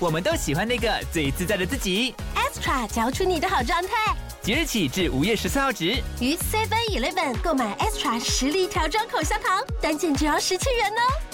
[0.00, 2.14] 我们都喜欢那个最自在的自己。
[2.36, 4.14] Extra 嚼出你的好状态。
[4.40, 11.27] 即日起至五月十四号止，于 Seven Eleven 购买 Extra 实力调装口香糖，单件只要十七元哦。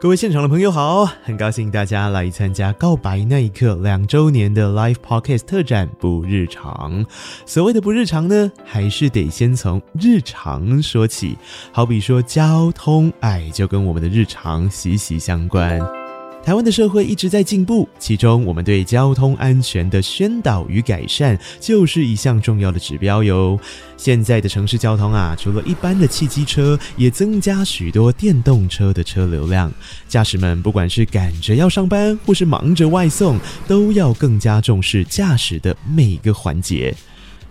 [0.00, 7.04] 各位现场的朋友好，很高兴大家来参加《告白那一刻》两周年的 Live Podcast 特展《不日常》。
[7.44, 11.36] 所谓的不日常呢，还是得先从日常说起。
[11.70, 15.78] 好比说交通，哎，就跟我们的日常息息相关。
[16.42, 23.58] 台湾的社会一直在进步，其中我们对交通安全的宣导与改善就是一项重要的指标哟。
[23.96, 29.70] 现在的城市交通啊，除了一般的汽机车，也增加许多电动车的车流量。
[30.08, 36.94] 驾驶们不管是赶着要上班，或是忙着外送，都要更加重视驾驶的每个环节。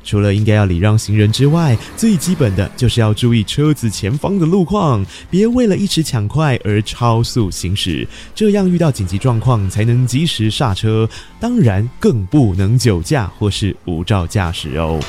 [0.09, 11.07] 除了应该要礼让行人之外，最基本的就是要注意车子前方的路况，别为了一时抢快而超速行驶，这样遇到紧急状况才能及时刹车。
[11.39, 14.99] 当然，更不能酒驾或是无照驾驶哦。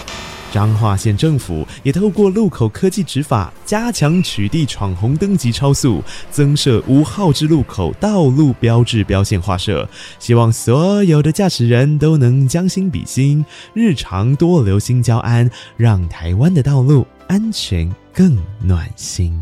[0.52, 9.88] 彰化县政府也透过路口科技执法，加强取缔闯红灯及超速，增设无号志路口道路标志标线画设。
[10.18, 19.40] 希望所有的驾驶人都能将心比心，日常多留心交安，让台湾的道路安全更暖心。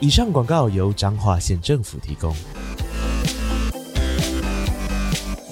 [0.00, 2.36] 以上广告由彰化县政府提供。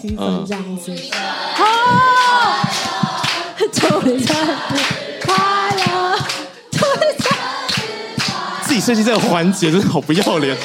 [0.02, 0.92] 嗯，这样子。
[1.12, 2.29] 啊祝
[4.00, 4.24] 生日
[5.22, 5.34] 快
[5.76, 6.16] 乐！
[6.70, 7.34] 祝你生日快
[8.16, 8.64] 乐！
[8.64, 10.56] 自己设计这个环节真的好不要脸。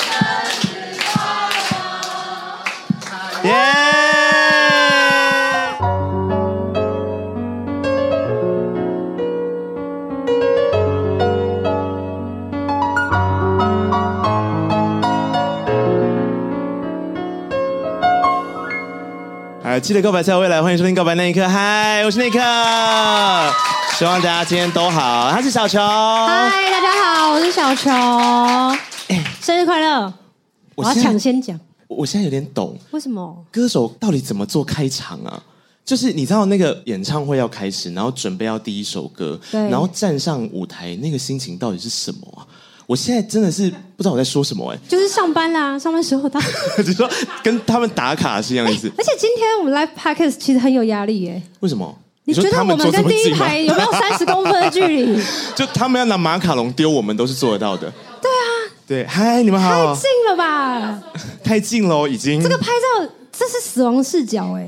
[19.86, 21.42] 记得告白才有未来，欢迎收听《告白那一刻》。
[21.48, 22.40] 嗨，我是那一刻，
[23.96, 25.30] 希望大家今天都好。
[25.30, 25.78] 他是小球。
[25.80, 27.92] 嗨，大家好，我是小球。
[29.10, 30.12] 哎，生日快乐！
[30.74, 31.60] 我要抢先讲。
[31.88, 35.40] 我现在有点懂，为什么歌手到底怎么做开场啊？
[35.86, 42.42] 就是你知道那个演唱会要开始，然后准备要第一首歌，对，然后站上舞台，那个心情到底是什么啊？
[42.88, 46.40] 我现在真的是不知道我在说什么哎，就是上班啦，上班时候到，
[46.86, 47.10] 就说
[47.44, 48.92] 跟他们打卡是一样意思。
[48.98, 51.42] 而且今天我们 Live Podcast 其实很有压力耶。
[51.62, 51.98] 为什么？
[52.28, 55.22] 你觉得我们跟第一排有没有三十公分的距离？
[55.56, 57.92] 就他们要拿马卡龙丢我们，都是做得到的。
[58.22, 58.50] 对啊。
[58.88, 59.94] 对，嗨，你们好。
[59.94, 61.04] 太近了吧？
[61.44, 62.42] 太近了，已经。
[62.42, 64.68] 这个拍照这是死亡视角哎。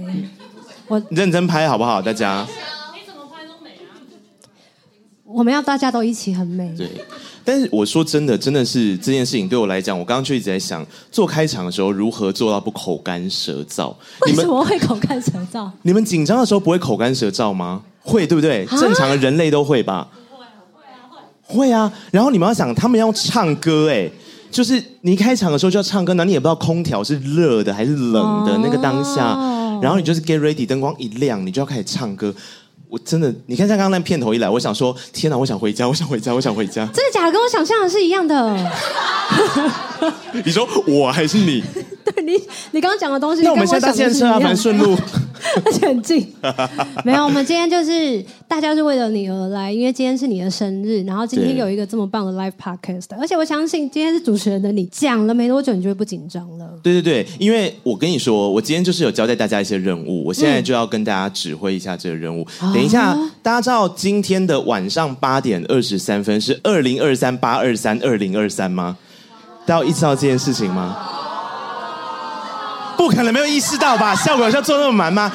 [0.87, 2.45] 我认真拍好不好，大家？
[2.93, 3.97] 你怎么拍都美啊。
[5.23, 6.73] 我们要大家都一起很美。
[6.77, 6.89] 对。
[7.47, 13.95] 但是我说真的，真的是这件事情对我来讲，我刚刚就一直在想，做开场的时候如何做到不口干舌燥。
[14.25, 15.71] 为什么会口干舌燥？
[15.83, 17.81] 你们紧张的时候不会口干舌燥吗？
[18.01, 18.65] 会，对不对？
[18.77, 20.09] 正常的人类都会吧？
[20.29, 21.07] 会啊，会啊，
[21.47, 21.57] 会。
[21.57, 24.11] 会啊，然后你们要想，他们要唱歌，哎，
[24.51, 29.37] 就是你一开场的时候就要唱歌，那你也不知道空调是热的还是冷的，那个当下，
[29.81, 32.35] 然后你就是 get ready，灯光一亮，你就要开始唱歌。
[32.89, 36.85] 我真的，你看像刚刚那片头一来，我想说，天哪，我想回家，我想回家，我想回家。
[36.93, 37.31] 真的假的？
[37.31, 38.55] 跟我想象的是一样的。
[40.45, 41.63] 你说我还是你？
[42.17, 42.33] 对你，
[42.71, 43.43] 你刚刚讲的东西。
[43.43, 44.95] 那我们现在搭电车啊，蛮顺路，
[45.63, 46.27] 而且很近。
[47.05, 56.67] 没有，我们今天就是大家是为了你而来，因为今天是你的生日，然后今天有一个这么棒的 live podcast，而且我相信今天是主持人的你讲了没多久，你就会不紧张了。
[56.81, 62.45] 对对对，因为我跟你说，我今天就是有交代大家一些任务，我现在就要跟大家指挥一下这个任务。
[62.63, 68.97] 嗯、等一下，大家知道今天的晚上八点二十三分是二零二三八二三二零二三吗？
[69.67, 70.97] 大家有意识到这件事情吗？
[72.97, 74.15] 不可能没有意识到吧？
[74.15, 75.31] 效果要做那么满吗？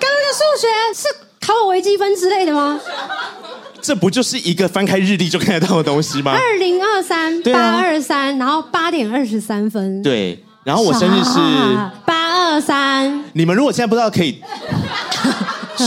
[0.00, 1.08] 刚刚的数学是
[1.40, 2.80] 考我微积分之类的吗？
[3.80, 6.32] 这不就是一个翻开日历就看得到的东西吗？
[6.32, 10.00] 二零二三八二三，然后八点二十三分。
[10.02, 11.38] 对，然后我生日是
[12.06, 13.24] 八二三。
[13.32, 14.40] 你们如果现在不知道，可以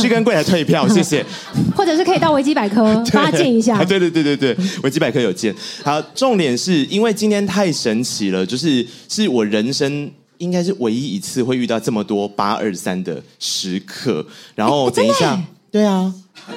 [0.02, 1.26] 去跟柜台退票， 谢谢。
[1.74, 2.84] 或者是可以到维基百科
[3.14, 3.82] 帮他建一下。
[3.86, 5.56] 对对对对对，维基百科有见。
[5.84, 14.26] 好，重点是因为今天太神奇了，就是是我人生应该是唯一一次会遇到这么多八二三的时刻。
[14.56, 15.40] 然后等一下，
[15.72, 16.14] 对啊。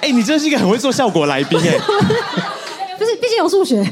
[0.00, 1.78] 哎，你真是一个很会做效果来宾哎。
[2.98, 3.82] 不是，毕竟有数学。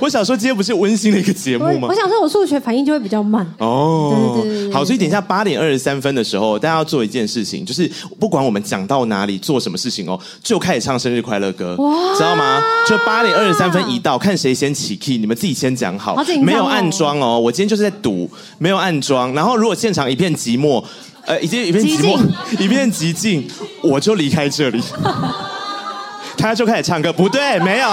[0.00, 1.80] 我想说，今天不是温馨的一个节目吗？
[1.82, 3.46] 我，我想说，我数学反应就会比较慢。
[3.58, 4.72] 哦，对对对，对。
[4.72, 12.62] 好，所以等一下八点二十三分的时候，大家要做一件事情，就是不管我们讲到哪里，做什么事情哦，就开始唱生日快乐歌，哇知道吗？
[12.86, 16.14] 就八点二十三分一到，看谁先起 key，你们自己先讲好。
[16.14, 16.46] 好紧张哦。
[16.46, 19.32] 没有暗装哦，我今天就是在赌，没有暗装。
[19.34, 20.82] 然后如果现场一片寂寞，
[21.26, 22.18] 呃，已经一片寂寞，
[22.58, 23.46] 一片寂静，
[23.82, 24.80] 我就离开这里。
[26.38, 27.88] 他就开始唱歌，不对，没有。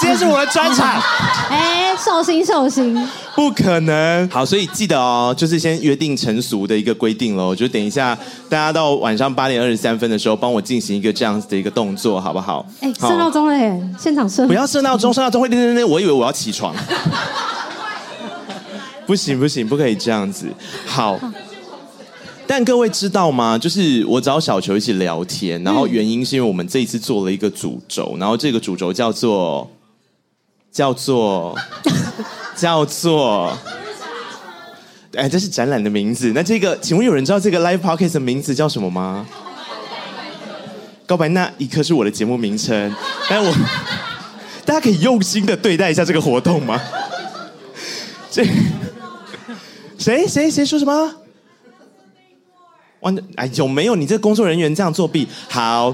[0.00, 0.98] 今天是我的专场，
[1.50, 4.26] 哎，寿星寿星，不可能。
[4.30, 8.16] 好，所以记得哦，就是先约定成俗的一个规定喽，就等一下
[8.48, 12.64] 大家到晚上八点二十三分的时候，帮我进行一个这样子的一个动作，好不好？
[12.80, 14.46] 哎，设闹钟了耶，现场设。
[14.46, 16.74] 不要设闹钟，设闹钟会叮叮叮，我以为我要起床。
[19.06, 20.46] 不行不行，不可以这样子。
[20.86, 21.20] 好。
[22.46, 23.56] 但各位知道吗？
[23.56, 29.70] 就是我找小球一起聊天，然后原因是因为我们这一次做了一个主轴，然后这个主轴叫做
[30.72, 31.56] 叫做
[32.56, 33.56] 叫做，
[35.14, 36.32] 哎，这是展览的名字。
[36.34, 39.26] 那这个，请问有人知道这个 Live Podcast 的名字叫什么吗？
[41.06, 42.94] 告白那一刻是我的节目名称，
[43.28, 43.52] 但我
[44.64, 46.80] 大家可以用心的对待一下这个活动吗？
[48.30, 48.44] 这
[49.98, 51.14] 谁谁谁说什么？
[53.34, 55.26] 哎，有没有你这工作人员这样作弊？
[55.48, 55.92] 好，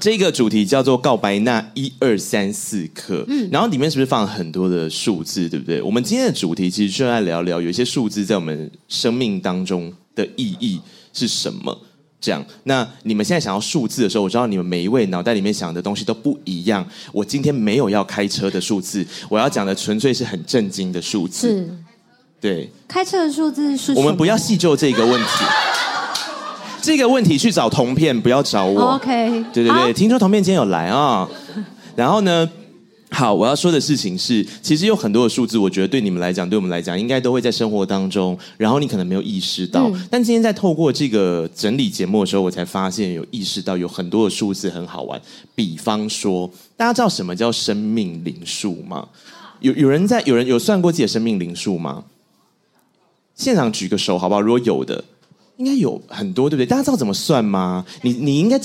[0.00, 5.82] 这个主题叫做告白那一二三四课，嗯，然后里面是不是放了很多的数字，对不对？
[5.82, 10.80] 我们今天的主题其实就来聊聊，有一些数字在我们生命当中的意义
[11.12, 11.76] 是什么？
[12.20, 16.86] 这样，那你们现在想要数字的时候，我知道你们每一位脑袋里面想的东西都不一样。
[17.12, 21.48] 我今天没有要开车的数字，我要讲的纯粹是很震惊的数字。
[21.48, 21.70] 是，
[22.40, 23.92] 对，开车的数字是。
[23.94, 25.44] 我们不要细究这个问题。
[26.88, 28.94] 这个问题去找铜片，不要找我。
[28.94, 31.28] OK，对对对，听说铜片今天有来啊、哦。
[31.94, 32.48] 然后呢，
[33.10, 39.90] 好，我要说的事情是，其实有很多的数字，我觉得对你们来讲，对我们来讲，应该都会在生活当中，然后你可能没有意识到。
[39.90, 45.20] 嗯、但今天在透过这个整理节目的时候，我才发现有意识到有很多的数字很好玩。
[45.54, 49.06] 比方说，大家知道什么叫生命灵数吗？
[49.60, 52.04] 有有人在有人有算过自己的生命灵数吗？
[53.34, 54.40] 现场举个手好不好？
[54.40, 55.04] 如果有的。
[55.58, 56.66] 应该有很多，对不对？
[56.66, 57.84] 大家知道怎么算吗？
[58.02, 58.56] 你你应该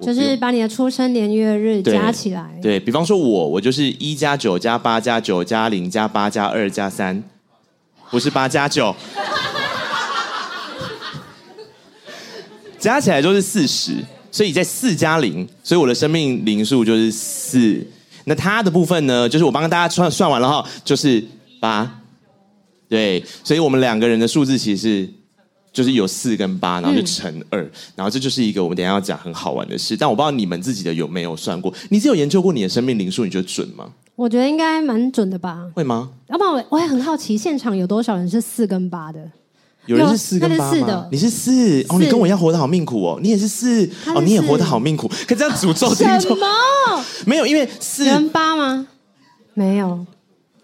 [0.00, 2.56] 就是把你的出生年月日加起来。
[2.62, 7.20] 对，对，比方说我，我就是一加九加八加九加零加八加二加三，
[8.12, 8.94] 不是八加九，
[12.78, 13.96] 加起来就是四十。
[14.30, 17.84] 所以在四加零，所以我的生命零数就是四。
[18.26, 21.22] 那它的部分呢，就是我帮大家算算完了哈，就是
[21.58, 22.00] 八。
[22.88, 25.19] 对，所以我们两个人的数字其实是。
[25.72, 29.96] 就是有四跟八，然后就乘二，嗯、然后这就是一个我们等一下要讲很好玩的事。
[29.96, 31.72] 但我不知道你们自己的有没有算过？
[31.90, 33.88] 你只有研究过你的生命灵数，你觉得准吗？
[34.16, 35.64] 我觉得应该蛮准的吧。
[35.74, 36.10] 会吗？
[36.28, 39.20] 要不然我我也很好奇，现场有多少人是四跟八的？
[39.86, 41.08] 有人是四跟八吗？
[41.10, 43.18] 你是四哦，你跟我一样活得好命苦哦。
[43.22, 45.08] 你也是四哦，你也活得好命苦。
[45.26, 46.20] 可这样诅咒听众？
[46.20, 46.46] 什么？
[47.24, 48.86] 没有，因为四跟八吗？
[49.54, 50.04] 没有。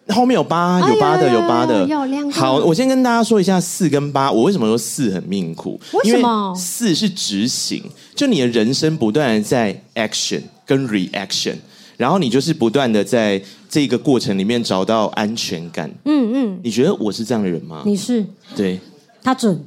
[0.08, 1.86] 后面有八，有八的，有八的。
[2.32, 5.80] 好，我先跟大家说一下四跟八，我为什么说四很命苦？
[5.92, 6.54] 为什么？
[6.54, 7.82] 四是执行，
[8.14, 11.56] 就你的人生不断的在 action 跟 reaction，
[11.96, 15.90] 然后你就是不断的在这个过程里面找到安全感。
[16.04, 17.82] 嗯嗯，你觉得我是这样的人吗？
[17.84, 18.24] 你是。
[18.54, 18.78] 对。
[19.22, 19.60] 他准。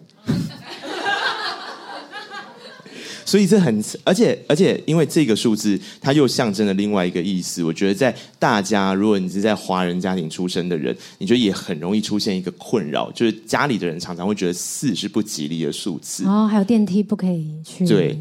[3.29, 7.63] 所以这很，而且而且，因为这个数字，它又象征了另外一个意思。
[7.63, 16.25] 我觉得在大家，如果你是在华人家庭出生的人，你觉得也很容易出现一个困扰，就是家里的人常常会觉得四是不吉利的数字。
[16.25, 17.85] 哦，还有电梯不可以去。
[17.85, 18.17] 对，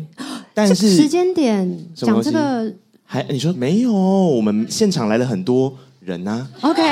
[0.53, 2.71] 但是时间点讲这个，
[3.07, 3.91] 还你说没有？
[3.91, 6.47] 我们现场来了很多人啊。
[6.61, 6.83] OK，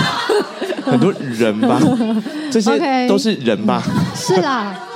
[0.82, 1.78] 很多人吧，
[2.50, 3.84] 这些都是人吧？
[4.16, 4.88] 是啦。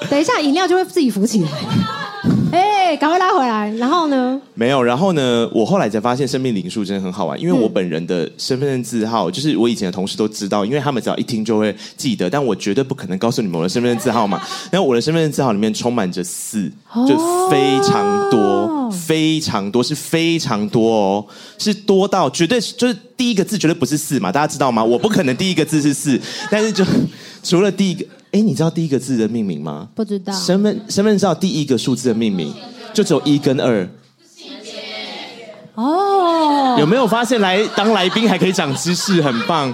[0.10, 1.48] 等一下，饮料就会自己浮起来。
[2.52, 3.68] 哎，对，赶快拉回来。
[3.76, 4.40] 然后呢？
[4.54, 5.48] 没有，然后呢？
[5.52, 14.40] 我后来才发现生命灵数真的很好玩，因为我本人的身份证字号，嗯、就是我以前的同事都知道，因为他们只要一听就会记得，但我绝对不可能告诉你们我的身份证字号嘛。
[14.70, 16.70] 然后我的身份证字号里面充满着四，
[17.06, 17.16] 就
[17.50, 21.26] 非常多，哦、非常多，是非常多哦，
[21.58, 24.82] 是多到绝对就是第一个字绝对不是四嘛，大家知道吗？
[24.82, 26.84] 我不可能第一个字是四，但是就
[27.42, 28.06] 除了第一个。
[28.36, 29.88] 哎，你知道第一个字的命名吗？
[29.94, 30.30] 不知道。
[30.30, 32.52] 身份身份证第一个数字的命名，
[32.92, 33.88] 就只有一跟二。
[35.74, 36.76] 哦。
[36.78, 39.72] 有没有发现来当来宾还可以长知识，很棒。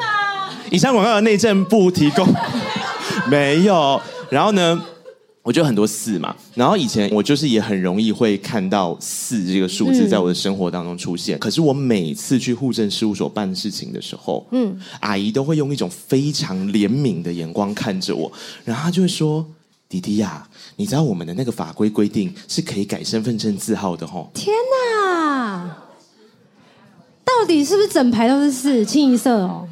[0.71, 2.25] 以上广告由内政部提供。
[3.29, 4.01] 没有。
[4.31, 4.81] 然后呢？
[5.43, 11.37] 我就很多四嘛，然后以前我就是也很容易会看到四这个数字在我的生活当中出现。
[11.37, 18.31] 嗯、可是我每次去户政事务所办事情的时候，嗯，阿姨都会用一种非常怜悯的眼光看着我，
[18.65, 19.45] 然后她就会说
[19.91, 24.55] ：“弟弟呀、啊，你知道我们的那个法规规定是可以改身份证字号的吼。”天
[24.95, 25.77] 哪，
[27.25, 29.69] 到底是不是整排都是四清一色哦？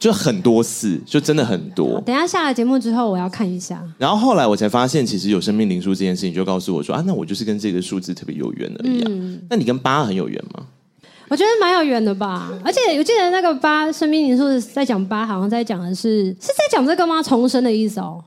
[0.00, 2.00] 就很多次，就真的很多。
[2.00, 3.80] 等一下下了节目之后，我要看一下。
[3.98, 9.06] 然后后来我才发现，其实有生命灵数这件事情，就告诉我说啊，那我就是跟这个数字特别有缘而已啊。
[9.10, 10.64] 嗯、那你跟八很有缘吗？
[11.28, 12.50] 我觉得蛮有缘的吧。
[12.64, 17.22] 而且我记得那个八生命灵数在讲八，好像在讲的是是在讲这个吗？
[17.22, 18.24] 重生的意思哦。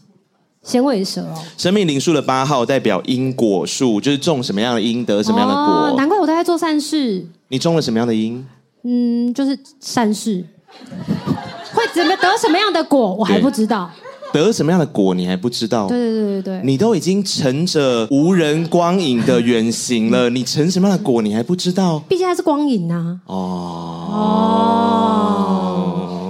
[0.64, 1.34] 响尾蛇哦。
[1.58, 5.62] 生命灵数的八号代表因果树，就是种什么样的因得什么样的果。
[5.62, 7.26] 哦、难怪我都在做善事。
[7.48, 8.46] 你种了什么样的因？
[8.84, 10.42] 嗯，就是善事。
[11.74, 13.90] 会怎么得什么样的果，我还不知道。
[14.32, 15.88] 得什么样的果，你还不知道。
[15.88, 21.98] 对对对对对，你都已经乘着无人光影的远行了，你乘什么样的果，你还不知道？
[22.08, 23.26] 毕竟它是光影呐、啊。
[23.26, 23.34] 哦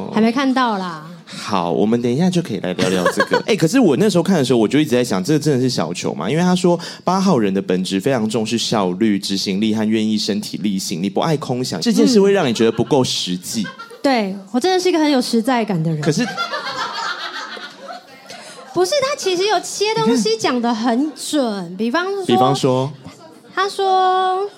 [0.08, 1.06] 哦，还没看到啦。
[1.26, 3.36] 好，我们等一下就可以来聊聊这个。
[3.44, 6.30] 哎、欸，可是我那时候看的时候，我就一直在想，这个真的是小球嘛？
[6.30, 13.62] 因为他说八号人的本质非常重视效率、执行力和愿意身体力行，你不爱空想，这件事会让你觉得不够实际。
[13.62, 16.00] 嗯对，我真的是一个很有实在感的人。
[16.00, 16.26] 可是，
[18.72, 22.90] 不是他其实有些东西讲的很准，比方说，比方说，
[23.54, 24.48] 他说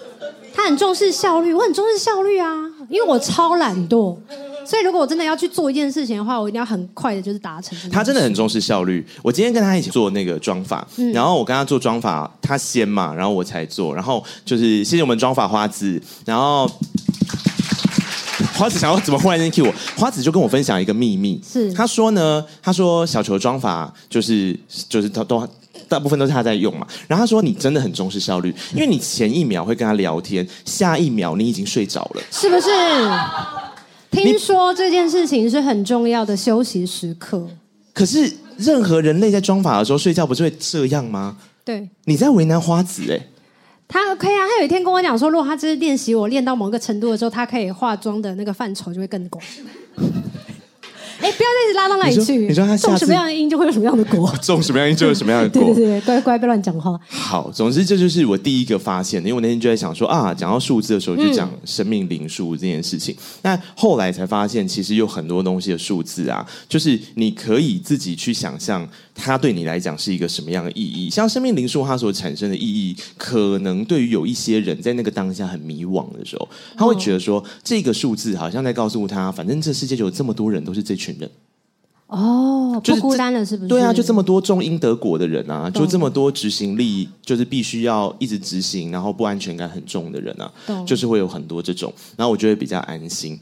[0.55, 2.55] 他很重视效率，我很重视效率啊，
[2.89, 4.17] 因为我超懒惰，
[4.65, 7.77] 所以如果我真的要去做一件事情的话，我一定要很快的就是达成。
[7.91, 9.05] 他真的很重视效率。
[9.23, 16.71] 我今天跟他一起做那个妆法，嗯、然后我跟他做妆法，他先嘛，然后我才做，然后就是谢谢我们妆法花子，然后。
[18.63, 19.75] 花子想要怎么忽然间 cue 我？
[19.97, 24.57] 花子就跟我分享一个秘密，是他说呢，他说小球的妆法就是
[24.89, 25.45] 就是他都
[25.89, 26.87] 大部分都是他在用嘛。
[27.09, 32.69] 然后他说你真的很重视效率，因为你前一秒会跟他聊天，下一秒你已经睡着了，是不是？
[34.13, 37.45] 听说这件事情是很重要的休息时刻。
[37.93, 41.37] 可是任何人类在妆法的时候睡觉不是会这样吗？
[41.65, 43.29] 对，你在为难花子哎、欸。
[43.93, 49.45] 他 OK 啊，他有一天跟我讲说，如果他只是练习我练到某个程度的时候，他可以化妆的那个范畴就会更广。
[51.21, 52.37] 哎，不要再一直拉到那里去。
[52.49, 54.29] 你说他种什么样的因，就会有什么样的果。
[54.43, 55.63] 种什么样的因，就有什么样的果。
[55.73, 56.99] 对对对，乖乖，不要乱讲话。
[57.09, 63.15] 好，总之这就是我第一个发现的，因为我那天就在想说啊，讲到数字的时候就讲生命灵数这件事情。
[63.43, 71.11] 那、嗯、后来才发现，其实有很多东西的数字啊，就是你可以自己去想象，它对你来讲是一个什么样的意义。
[71.11, 81.31] 像生命灵数它所产生的意义，可能对于有一些人在那个当下很迷惘的时候，他会觉得说，这个数字好像在告诉他，反正这世界就有这么多人，都是这群人。
[82.09, 83.69] 哦，不孤单了是不是？
[83.69, 90.53] 对啊，就这么多种因得果的人啊，就这么多执行力，就是必须要一直执行，然后不安全感很重的人啊，
[90.87, 93.41] 就是会有很多这种，然后我就会比较安心。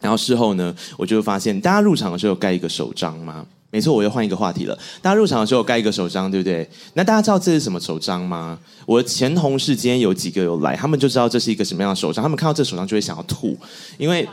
[0.00, 3.44] 然后事后呢，我就会发现，大家入场的时候有盖一个手章吗？
[3.70, 4.78] 没错，我又换一个话题了。
[5.02, 6.68] 大家入场的时候有盖一个手章，对不对？
[6.94, 8.58] 那大家知道这是什么手章吗？
[8.86, 12.22] 我的前同事今天有几个有来，他们就知道这是一个什么样的手章。
[12.22, 13.56] 他们看到这手章就会想要吐，
[13.98, 14.28] 因为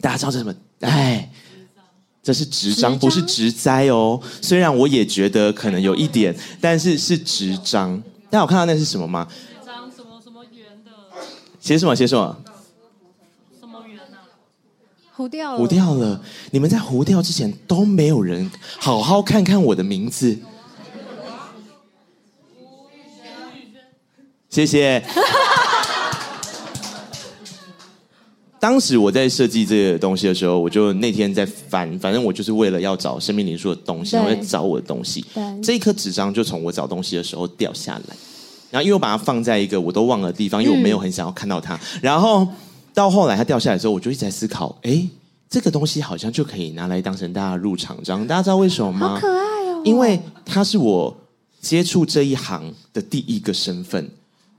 [0.00, 0.54] 大家知道这是什么？
[0.80, 1.30] 哎。
[2.22, 4.18] 这是职章，不是职灾哦。
[4.40, 8.02] 虽然我也觉得可能有一点， 但是是职章。
[8.30, 9.28] 大家有看到那是什么吗？
[9.30, 10.90] 职章什么什么圆的？
[11.60, 11.94] 写什么？
[11.94, 12.34] 写什么？
[15.16, 15.58] 糊掉了。
[15.58, 16.20] 糊掉了。
[16.50, 20.38] 你们在糊掉之前都没有人好好看看我的名字。
[24.50, 25.02] 谢谢。
[28.58, 35.22] 当时我在设计这个东西的时候，我就那天在翻，反正我就是为了要找生命灵数的东西，我在找我的东西。
[35.34, 38.16] 对，这一颗纸张就从我找东西的时候掉下来，
[38.70, 41.74] 然后因为我把它放在一个我都忘了的地方，因为我没有很想要看到它。
[41.74, 42.48] 嗯、然后
[42.94, 45.06] 到后来它掉下来的时候，我就一直在思考，哎，
[45.50, 48.26] 这个东西好像就可以拿来当成大家入场章。
[48.26, 49.14] 大家知道为什么吗？
[49.14, 49.82] 好可爱哦！
[49.84, 51.14] 因为它是我
[51.60, 54.08] 接触这一行的第一个身份，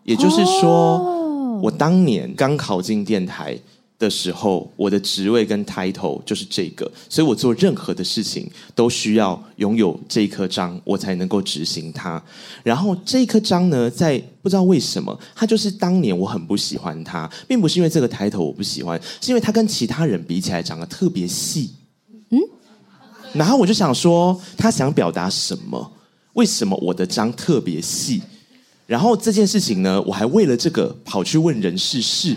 [0.03, 3.57] 也就是说，哦、我当年刚考进电台
[3.97, 12.21] 的时候，我的职位跟 title 就是这个，所以我做任何的事情都需要拥有这一颗章，我才能够执行它。
[12.61, 21.71] 然后这一颗章呢，在不知道为什么，它就是当年我很不喜欢它，并不是因为这个 title 我不喜欢，是因为它跟其他人比起来长得特别细。
[22.31, 22.39] 嗯，
[23.33, 25.91] 然后我就想说，他想表达什么？
[26.33, 28.21] 为什么我的章特别细？
[28.85, 32.35] 然后这件事情呢，我还为了这个跑去问人事室。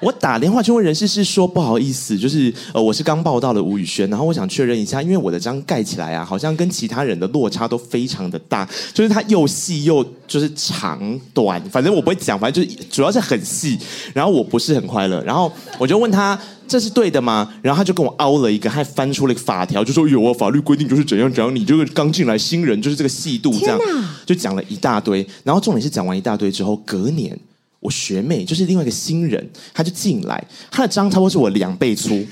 [0.00, 10.98] 我打电话去问人事是说，不好意思，就是呃，我是刚报到的吴宇轩，然后我想确认一下，因为我的章盖起来啊，好像跟其他人的落差都非常的大，就是它又细又就是长
[11.34, 13.78] 短，反正我不会讲，反正就是主要是很细，
[14.14, 17.52] 然后我不是很快乐，然后我就问他这是对的吗？
[17.60, 23.78] 然后他就跟我凹了一个，还翻出了一个法条，就说有啊，法律规定就是怎样怎样，你这个刚进来新人就是这个细度这样，
[24.24, 27.38] 就讲了一大堆，然后重点是讲完一大堆之后，隔年。
[27.80, 32.24] 我学妹就是另外一个新人，她就进来，她的章差不多是我两倍粗，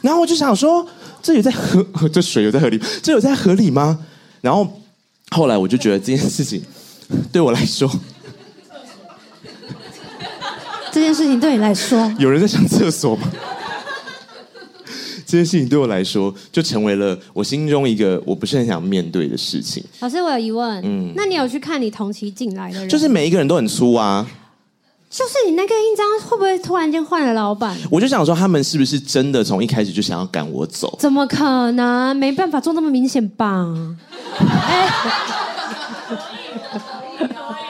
[0.00, 0.86] 然后我就想说，
[1.22, 3.98] 这有在合， 这水有在合理，这有在合理吗？
[4.40, 4.80] 然后
[5.30, 6.62] 后来我就觉得这件事情
[7.32, 7.90] 对我来说，
[10.92, 13.30] 这件事情对你来说，有人在上厕所吗？
[15.34, 19.82] 这件事情对我来说，就成为了我心中一个我不是很想面对的事情。
[19.98, 20.80] 老师，我有疑问。
[20.84, 22.88] 嗯，那你有去看你同期进来的人？
[22.88, 24.24] 就是每一个人都很粗啊。
[25.10, 27.76] 就是你那个印章会不会突然间换了老板？
[27.90, 30.96] 我就想说，他们是不是真的从一开始就想要赶我走？
[31.00, 32.16] 怎么可能？
[32.16, 33.66] 没办法做那么明显吧？
[34.38, 34.88] 哎。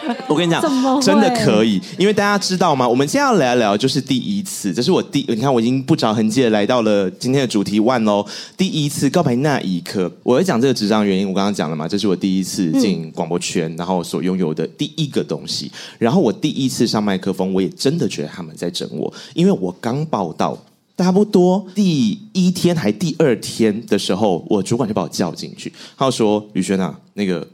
[0.28, 0.62] 我跟你讲，
[1.00, 2.88] 真的可以，因为大家知道吗？
[2.88, 8.26] 我们今天要聊聊，就是第一次，这是我第，你看我已经不着痕迹的来到了今天的主题 One 喽。
[8.56, 15.70] 第一次告白那一刻，我要讲这个纸张原因，我刚刚讲了嘛，这是我第一次进广播圈，嗯、然后所拥有的第一个东西。
[15.98, 20.56] 然后我第一次上麦克风，我也真的觉得他们在整我，因为我刚报道，
[20.98, 27.46] 差不多第一天还第二天的时候，我主管就把我叫进去，他说：“宇轩啊，那个，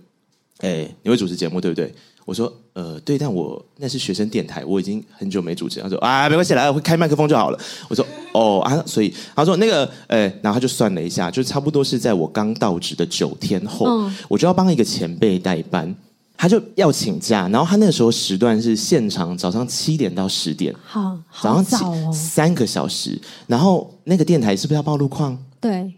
[0.59, 1.93] 哎，你会主持节目对不对？”
[2.25, 5.81] 我说呃对，但我那是学生电台，我已经很久没主持。
[5.81, 7.59] 他说啊没关系，来我会开麦克风就好了。
[7.89, 15.93] 我说哦啊，所以他说那个呃，然后他就算了一下，就差不多是在我刚到职的九天后，嗯、我就要帮一个前辈代班，
[16.37, 25.37] 他就要请假，然后他那个时候时段是现场早上七点到十点，好，好早哦，早上三个小时，然后那个电台是不是要报路况？
[25.61, 25.93] 对。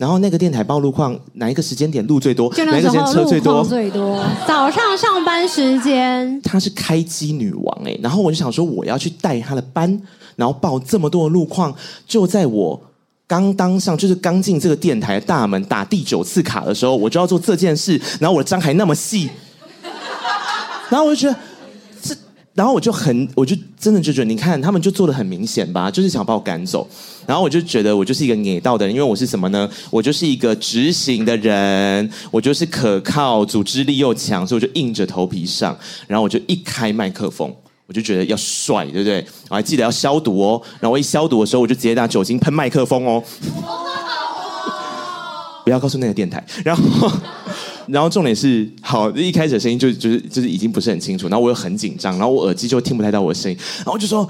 [0.00, 2.50] 然后那个电台报路况，哪一个时间点路最多？
[2.64, 3.62] 哪一个时间车最多？
[3.62, 6.40] 最多早上上班时间。
[6.40, 10.00] 她是开机女王哎，然后我就想说我要去带她的班，
[10.36, 11.74] 然后报这么多的路况。
[12.06, 12.80] 就在我
[13.26, 18.00] 刚当上，就是刚进这个电台的大门打第九次卡的时候，我就要做这件事。
[18.18, 19.28] 然后我的章还那么细，
[20.88, 21.38] 然后我就觉得。
[22.60, 26.86] 然后我就很，我就真的就觉得，你看他们就做得很明显吧，就是想把我赶走。
[27.26, 29.66] 然后我就觉得我就是一个给到的人，因为我是什么呢？
[29.88, 35.74] 我就是一个执行的人，我就是可靠，组织力又强，所以我就硬着头皮上。
[36.06, 37.50] 然后我就一开麦克风，
[37.86, 39.24] 我就觉得要帅，对不对？
[39.48, 40.60] 我还记得要消毒哦。
[40.80, 43.24] 然后我一消毒的时候，我就直接拿酒精喷麦克风哦。
[45.64, 46.44] 不要告诉那个电台。
[46.62, 47.10] 然后。
[47.92, 54.28] 然后重点是，好，一开始的声音就就是就是已经不是很清楚，然后我又很紧张，然后我耳机就听不太到我的声音，然后就说，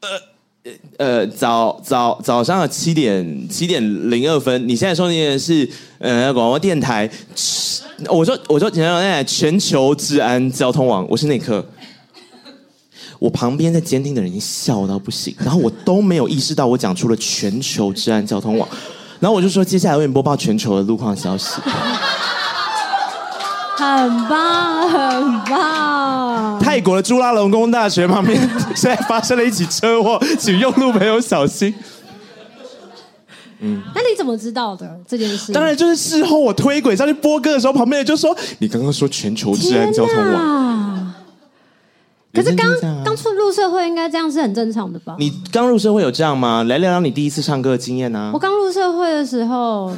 [0.00, 7.10] 呃呃早早早上七点七点零二分，你现在收听的是呃广播电台，
[8.08, 11.64] 我说我说全球全球治安交通网，我是内克，
[13.18, 18.68] 我旁边在监听的人已经笑到不行，然后我都没有意识到我讲出了全球治安交通网，
[19.20, 21.60] 然后我就说接下来为你播报全球的路况消息。
[23.76, 26.60] 很棒，很棒！
[26.60, 28.38] 泰国的朱拉隆功大学旁边
[28.74, 31.74] 现在发生了一起车祸，请用路朋友小心。
[33.60, 35.52] 嗯，那你怎么知道的这件事？
[35.52, 41.14] 当然就是事后我推轨上去播歌的时候，旁边人就说：“你刚刚说全球治安交通网。”
[42.34, 42.66] 可是刚
[43.04, 45.16] 刚出入社会应该这样是很正常的吧？
[45.18, 46.64] 你刚入社会有这样吗？
[46.64, 48.30] 来聊聊你第一次唱歌的经验呢、啊？
[48.32, 49.94] 我刚入社会的时候。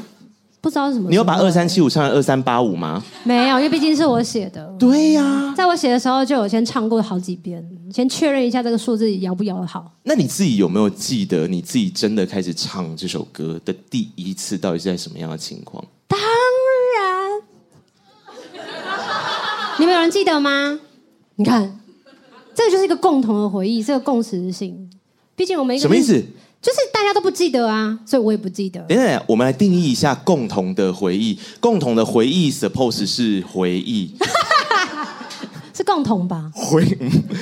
[0.64, 1.10] 不知道是什么。
[1.10, 3.04] 你有把二三七五唱成二三八五吗？
[3.22, 4.66] 没有，因为毕竟是我写的。
[4.78, 9.92] 对呀、啊，在我写的时候就有先唱过好几遍，先确认一下这个数字摇不摇得好。
[10.04, 15.84] 那你自己有没有记得你自己真的开始唱这首歌的第一次到底是在什么样的情况？
[16.08, 16.18] 当
[16.96, 17.42] 然，
[19.78, 20.80] 你们有人记得吗？
[21.36, 21.78] 你看，
[22.54, 24.88] 这个就是一个共同的回忆，这个共识性。
[25.36, 26.24] 毕竟我们一个什么意思？
[26.64, 28.80] 就是大家都不记得啊，所以我也不记得。
[28.88, 31.38] 等等，我们来定义一下共同的回忆。
[31.60, 34.14] 共同的回忆，suppose 是回忆，
[35.76, 36.50] 是共同吧？
[36.54, 36.82] 回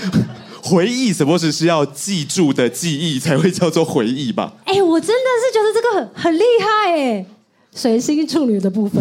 [0.60, 4.54] 回忆，suppose 是要记住的记忆才会叫做回忆吧？
[4.64, 7.24] 哎，我真的是觉得这个很很厉害哎，
[7.72, 9.00] 水星处女的部分。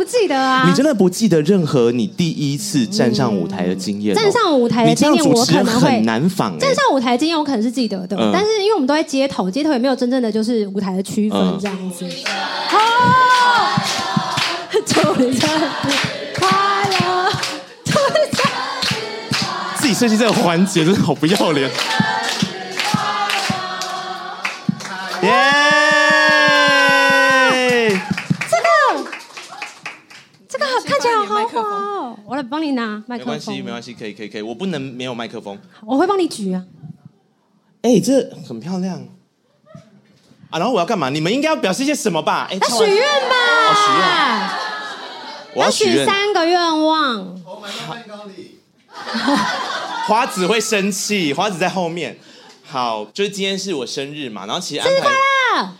[0.00, 0.64] 就不记得啊！
[0.66, 4.14] 你真的不记得任何你第一次站上舞台的经验？
[4.14, 6.58] 站上舞台的经验，我可能会很难仿。
[6.58, 12.06] 站上舞台的经验，我可能是记得的，但是因为我们都在街头，街头也没有真正的就是舞台的区分这样子。
[12.06, 12.78] 哦，
[14.86, 15.68] 祝你生日
[16.38, 16.48] 快
[16.88, 17.30] 乐！
[17.84, 18.48] 祝你生日
[19.30, 19.76] 快乐！
[19.76, 21.70] 自己设计这个环节真的好不要脸。
[32.42, 33.34] 帮你拿麦克风。
[33.34, 34.42] 没关系，没关系，可以，可以，可以。
[34.42, 35.58] 我不能没有麦克风。
[35.84, 36.64] 我会帮你举啊。
[37.82, 38.98] 哎、欸，这很漂亮
[40.50, 40.58] 啊！
[40.58, 41.08] 然后我要干嘛？
[41.08, 42.46] 你们应该要表示一些什么吧？
[42.50, 43.36] 哎、欸，许愿吧。
[43.68, 44.06] 哦，许愿。
[45.54, 47.40] 我要许三个愿望。
[50.06, 52.18] 花子会生气，花子在后面。
[52.64, 55.08] 好，就是今天是我生日嘛，然后其实安排。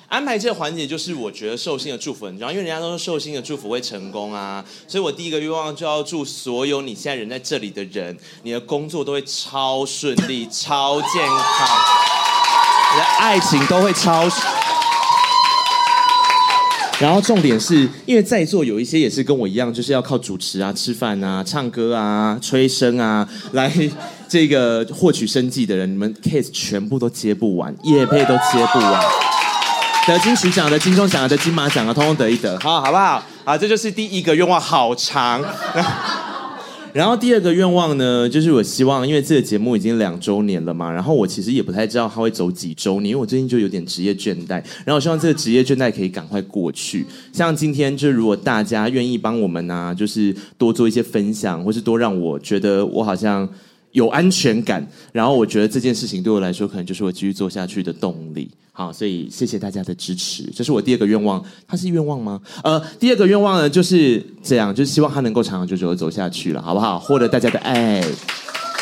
[0.09, 11.69] 安排这个环节就是我觉得寿星的祝福很重要，因为人家都说寿星的祝福会成功啊，所以我第一个愿望就要祝所有你现在人在这里的人，你的工作都会超顺利、超健康，
[12.93, 14.29] 你的爱情都会超。
[16.99, 23.73] 然后重点是因为在座有一些也是跟我一样，就是要靠主持啊、吃饭啊、唱歌啊、吹声啊来
[24.29, 29.03] 这个获取生计的人，你们 case 全部都接不完，业配都接不完。
[30.07, 33.23] 得金曲奖的、金钟奖的、金马奖的，通通得一得，好，好不好？
[33.45, 35.43] 好，这就是第一个愿望，好长。
[36.93, 47.07] 然后第二个愿望呢，就是我希望，因为这个节目已经两周年了嘛，然后我其实也不太知道它会走几周年，因为我最近就有点职业倦怠，然后我希望这个职业倦怠可以赶快过去。
[47.33, 53.49] 像今天，就如果大家愿意帮我们、啊，就是多做一些分享，或是多让我觉得我好像
[53.93, 58.51] 有安全感，然后我觉得这件事情对我来说，可能就是我继续做下去的动力。
[58.73, 61.45] 好，所以谢谢大家的支持，这是我第二个愿望。
[61.67, 62.41] 它是愿望吗？
[62.63, 66.99] 呃，第二个愿望呢，就是这样，就是希望它能够长长久久的走下去了，好不好？
[66.99, 68.03] 获得大家的爱。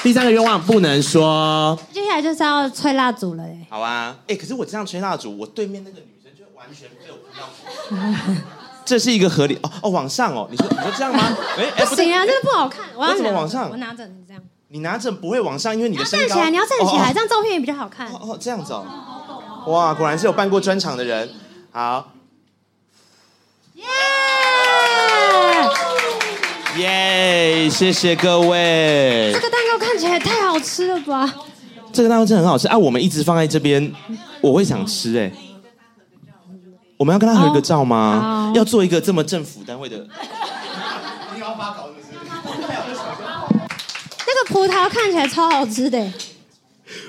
[0.02, 1.76] 第三个愿望不能说。
[1.92, 3.66] 接下来就是要吹蜡烛了嘞。
[3.68, 8.36] 好啊，哎，可是我这样吹蜡烛，我对面那个女生就完全没有不要。
[8.84, 11.36] 这是一个合理哦哦，往上哦，你说你说这样吗？
[11.58, 12.86] 哎，不行啊，这个不好看。
[12.96, 13.68] 我要怎么往上？
[13.70, 14.42] 我拿着你这样。
[14.70, 16.26] 你拿着不会往上，因为你的身高。
[16.28, 18.06] 站起来，你要站起来，这样照片也比较好看。
[18.12, 18.84] 哦哦，这样子哦。
[19.66, 21.28] 哇，果然是有办过专场的人。
[21.72, 22.12] 好，
[23.74, 23.86] 耶
[26.76, 29.30] 耶，谢谢各位。
[29.32, 31.34] 这个蛋糕看起来太好吃了吧？
[31.90, 32.76] 这个蛋糕真的很好吃啊！
[32.76, 33.90] 我们一直放在这边，
[34.42, 35.32] 我会想吃哎。
[36.98, 38.52] 我们要跟他合个照吗？
[38.54, 39.96] 要做一个这么政府单位的。
[41.34, 42.08] 你要发稿是不是？
[44.30, 46.12] 那个葡萄看起来超好吃的。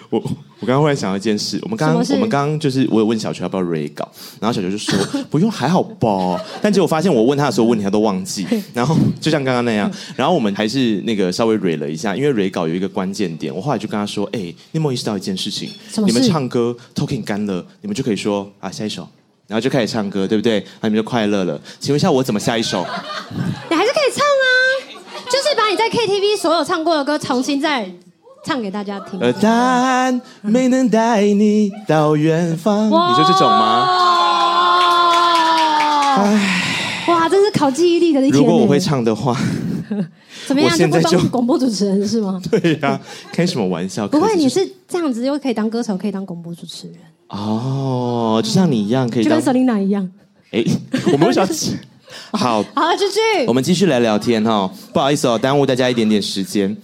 [0.09, 0.21] 我。
[0.61, 4.05] 我刚刚忽然想到一件事，我们刚刚我们刚刚就是我有问小球要不要 re 稿，
[4.41, 4.93] 然后小球就说
[5.31, 15.69] 不用还好吧，但结果发现我问他的所有问题他都忘记， 然后就像刚刚那样，然后我们还是那个稍微 re 了一下，因为 re 稿有一个关键点，我后来就跟他说，哎，你有没有意识到一件事情？
[16.05, 19.07] 你们唱歌 talking 干了，你们就可以说啊下一首，
[19.47, 20.59] 然后就开始唱歌，对不对？
[20.81, 21.57] 那你们就快乐了。
[21.79, 22.85] 请问一下我怎么下一首？
[23.69, 24.38] 你还是可以唱啊，
[25.29, 27.89] 就是把你在 KTV 所有唱过的歌重新再。
[28.41, 29.19] 唱给大家听。
[29.21, 33.85] 而但没能带你到远方，你说这种吗？
[36.17, 36.63] 唉，
[37.09, 38.41] 哇，真是考记忆力的一天。
[38.41, 39.35] 如果我会唱的话，
[40.47, 40.71] 怎么样？
[40.75, 42.41] 现在就当广播主持人是吗？
[42.49, 43.01] 对呀、啊，
[43.33, 44.07] 开什么玩笑？
[44.07, 46.95] 不会，你是这样子又可以当歌手，可以当广播主持人。
[47.27, 49.23] 哦，就像你一样，可以。
[49.25, 50.09] 就跟 Selina 一样。
[50.51, 50.63] 哎，
[51.11, 51.47] 我们为什么？
[52.31, 53.45] 好好，继续。
[53.47, 54.71] 我们继续来聊天哈、哦。
[54.93, 56.75] 不好意思哦，耽误大家一点点时间。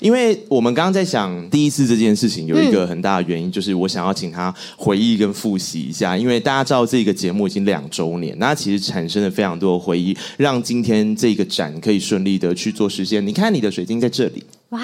[0.00, 6.16] 因为我们刚刚在想第一次这件事情，有一个很大的原因，就是我想要请他回忆跟复习一下。
[6.16, 13.24] 因为大家知道这个节目已经两周年，那其实产生了非常多的回忆，让今天这个展可以顺利的去做实现。
[13.24, 14.80] 你看，你的水晶在这里，哇！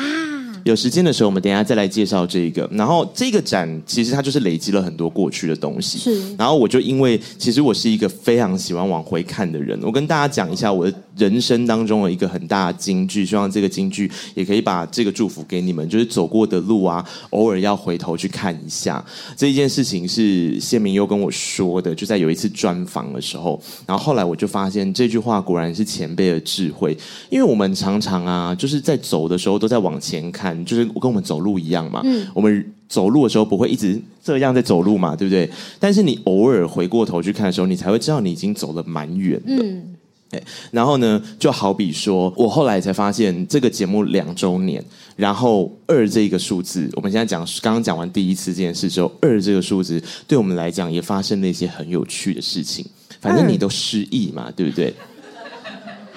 [0.68, 2.68] 有时间的时候，我们等一下再来介绍这一个。
[2.72, 5.96] 然后这个展其实它就是累积了很多过去的东西。
[5.96, 6.36] 是。
[6.36, 19.02] 然后我就因为其实我是一个非常喜欢往回看的人，我跟大家讲一下我的人生当中的一个很大的金句，希望这个金句也可以把这个祝福给你们，就是走过的路啊，偶尔要回头去看一下。
[19.38, 23.58] 这一件事情是谢明优跟我说的，就在有一次专访的时候。
[23.86, 26.94] 然后后来我就发现这句话果然是前辈的智慧，
[27.30, 30.57] 因为我们常常啊，就是在走的时候都在往前看。
[30.64, 35.48] 就是我跟我们走路一样嘛，嗯、我们走路的时候不会一直这样在走路嘛，对不对？
[35.78, 39.62] 但是你偶尔回过头去看的时候，你才会知道你已经走了蛮远的。
[39.62, 39.96] 嗯，
[40.30, 40.42] 对。
[40.70, 44.82] 然后呢，就好比说我后来才发现，这个节目两周年，
[45.16, 52.84] 然后二这个数字，我们现在讲刚刚讲完第一次这件事之后，二这个数字对我们来讲也发生了一些很有趣的事情。
[53.20, 54.94] 反正你都失忆嘛，对不对？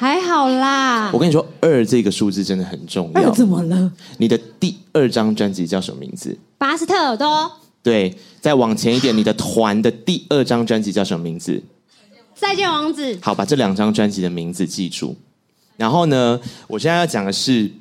[0.02, 1.12] 还好啦。
[1.14, 3.22] 我跟你说，二这个数字真的很重要。
[3.22, 3.92] 二怎么了？
[4.18, 6.36] 你的第二张专辑叫什么名字？
[6.58, 7.52] 巴斯特耳朵。
[7.84, 11.62] 对，再往前一点，你的团的第二张专辑叫什么名字？
[12.34, 13.16] 再见王子。
[13.22, 15.16] 好，把这两张专辑的名字记住。
[15.78, 17.72] 然后呢，我现在要讲的是，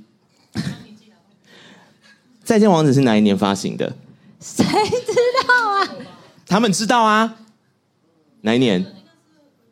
[2.44, 3.96] 再见王子是哪一年发行的？
[4.40, 5.14] 谁知
[5.48, 5.88] 道啊？
[6.46, 7.38] 他们知道啊。
[8.42, 8.84] 哪一年？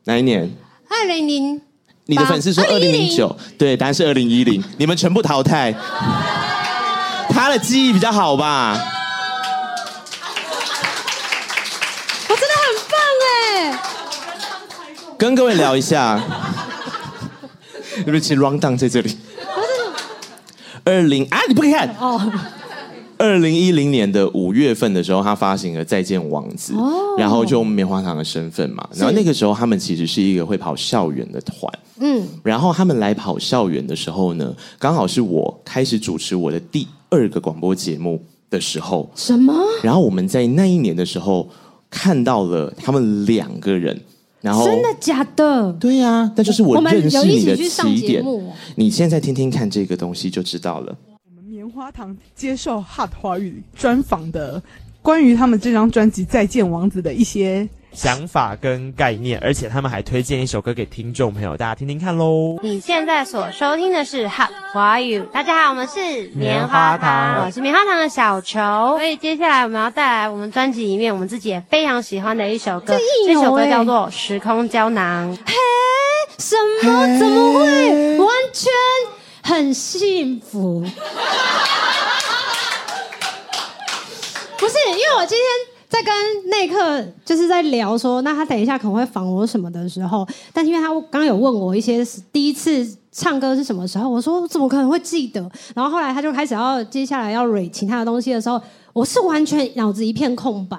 [0.04, 0.50] 哪一年？
[0.88, 1.60] 二零零。
[2.10, 5.74] 你的粉丝说二零零九，对，答案是二零一零，你们全部淘汰。
[7.28, 8.72] 他的记忆比较好吧？
[12.30, 13.78] 我真的很棒哎！
[15.18, 16.18] 跟各位聊一下，
[18.06, 19.18] 对不起，round down 在这里。
[20.84, 22.32] 二零啊，你不可以看哦。
[23.18, 26.72] 二零一零年的五月份的时候，他发行了《再见王子》，
[27.18, 28.88] 然后就棉花糖的身份嘛。
[28.94, 31.72] 然后那个时候，他们其实是一个会跑校园的团。
[32.00, 39.10] 嗯，然后他们来跑校园的时候呢，刚好是我开始主持我的第二个广播节目的时候。
[39.16, 39.52] 什么？
[39.82, 41.48] 然后我们在那一年的时候
[41.90, 44.00] 看到了他们两个人。
[44.40, 45.72] 然后真的假的？
[45.80, 48.22] 对呀、啊，那就是我认识你的起点。
[48.24, 48.40] 哦、
[48.76, 50.96] 你现在听听看这个东西就知道了。
[51.78, 54.60] 花糖接受 Hot 华语专访的
[55.00, 62.58] 关于他们这张专辑《再见王子》的一些想法跟概念，而且他们还推荐一首歌给听众朋友，大家听听看喽。
[62.64, 68.58] 你现在所收听的是 Hot 华语，大家好，我们是棉花糖，我是棉花糖的小球。
[68.96, 75.32] 所以接下来我们要带来我们专辑里面我们自己也非常喜欢的一首歌，这，这首歌叫做《时空胶囊》。
[75.46, 75.54] 嘿，
[76.38, 77.18] 什么？
[77.20, 78.18] 怎么会？
[78.18, 78.72] 完全。
[79.48, 80.78] 很幸福，
[84.58, 85.42] 不是因为我今天
[85.88, 95.40] 在跟内克就是在聊说，那他等一下可能会访我什么的时候，但是因为他刚刚有问我一些第一次唱歌是什么时候，我说我怎么可能会记得？
[95.74, 98.60] 然后后来他就开始要接下来要蕊其他的东西的时候，
[98.92, 100.76] 我是完全脑子一片空白，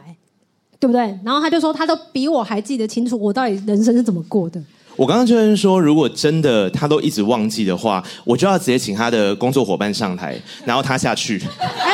[0.80, 1.20] 对不对？
[1.26, 4.62] 然后他就说他都比我还记得清楚，我到底人生是怎么过的。
[5.00, 11.42] 我刚刚就是说，如果真的他都一直忘记的话，我就要直接请他的工作伙伴上台，然后他下去，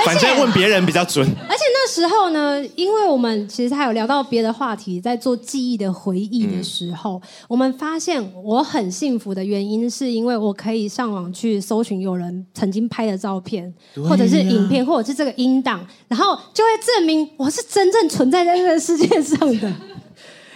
[0.03, 1.23] 反正问别人比较准。
[1.47, 13.71] 而且那时候呢，因为我们其实还有聊到别的话题，在做记忆的回忆的时候，嗯、我们发现我很幸福的原因，是因为我可以上网去搜寻有人曾经拍的照片，
[14.09, 19.71] 或者是影片，或者是这个音档，然后就会证明我是真正存在在这个世界上的。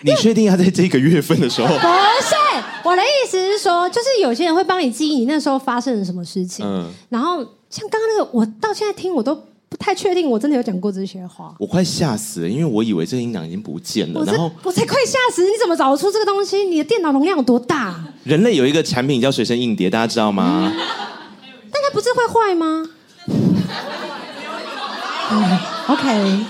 [0.01, 1.67] 你确定要在这个月份的时候？
[1.77, 2.35] 不是，
[2.83, 6.65] 我的意思是说，就是有些人会帮你记忆你那时候发生了什么事情。
[6.65, 7.37] 嗯，然后
[7.69, 9.35] 像刚刚那个，我到现在听我都
[9.67, 11.53] 不太确定，我真的有讲过这些话。
[11.59, 14.23] 我快吓死了，因为我以为这个音档已经不见了。
[14.23, 16.63] 然后我才快吓死，你怎么找得出这个东西？
[16.63, 18.01] 你的电脑容量有多大？
[18.23, 20.71] 人类有一个产品叫随身硬碟，大家知道吗？
[20.73, 20.79] 嗯、
[21.71, 22.85] 但它不是会坏吗？
[25.31, 25.59] 嗯
[25.89, 26.45] ，OK。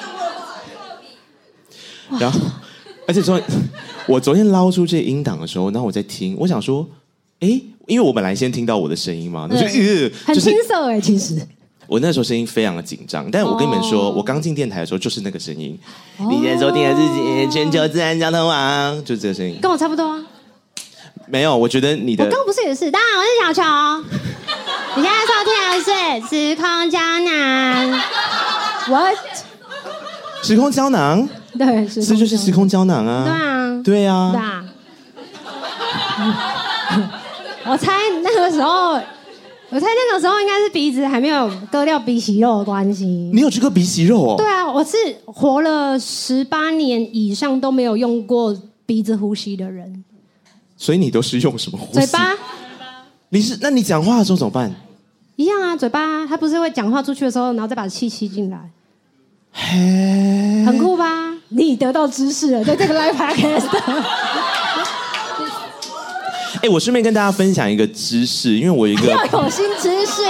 [2.19, 2.39] 然后。
[3.10, 3.41] 而且说，
[4.06, 6.88] 我昨天捞出这音档的时候，然后我在听，我想说，
[7.39, 7.48] 哎，
[7.88, 11.41] 因为我本来先听到我的声音嘛，那就、呃、很青涩哎，其实
[11.88, 15.76] 我那时候声音非常的紧张，但我跟你们说，哦、我刚进电台的时候就是那个声音。
[16.19, 20.24] 哦、你现在收听的是全球自然交通网，就是这个声音，跟我差不多啊。
[21.26, 24.00] 没有，我觉得你的我刚不是也是，当然我是小乔。
[24.95, 28.00] 你现在收听的是时空胶囊
[28.88, 29.17] ，What？
[30.43, 31.28] 时空胶囊。
[31.57, 33.81] 对，这就是时空胶囊啊！
[33.83, 34.39] 对啊，对啊。
[34.39, 34.65] 对啊。
[37.65, 43.05] 我猜那个时候，我猜那个时候应该是鼻子还没有割掉鼻息肉的关系。
[43.05, 44.35] 你有这个鼻息肉哦？
[44.38, 50.03] 对啊，我是活了十八年以上都没有用过鼻子呼吸的人。
[50.77, 51.93] 所以你都是用什么呼吸？
[51.99, 52.31] 嘴巴。
[53.29, 53.57] 你是？
[53.62, 54.71] 那你讲话的时候怎么办？
[55.35, 56.25] 一样啊，嘴巴。
[56.25, 58.71] 他不是会讲话出去的时候，然后再把气吸进来。
[59.51, 61.33] 嘿，很酷吧？
[61.49, 63.67] 你得到知识了，在这个 live podcast。
[66.55, 70.21] 哎、欸，我顺便跟大家分享一个知识，因为我有一个 要有新知识。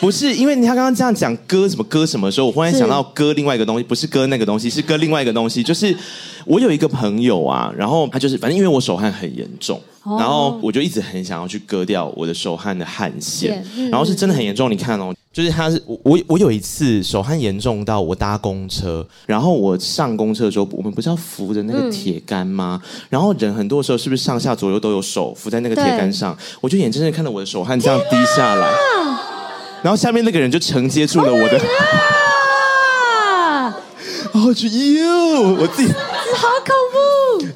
[0.00, 5.62] 不是，因为他刚刚这样讲割什么割什么的时候，我忽然想到割另外一个东西，不是割那个东西，是割另外一个东西。
[5.62, 5.96] 就是
[6.44, 14.70] 我有一个朋友啊，然后他就是反正因为我手汗很严重，哦然后我就一直很想要去割掉我的手汗的汗腺，嗯然后是真的很严重。
[14.70, 22.80] 你看哦，就是他是我我我有一次手汗严重到我搭公车，然后我上公车的时候，我们不是要扶着那个铁杆吗？
[23.08, 26.36] 然后人很多的时候是不是上下左右都有手扶在那个铁杆上？
[26.60, 28.70] 我就眼睁睁看着我的手汗这样滴下来，
[29.82, 31.58] 然后下面那个人就承接住了我的，
[33.40, 33.74] 啊，
[34.34, 36.93] 然后就哟，我自己，好恐怖！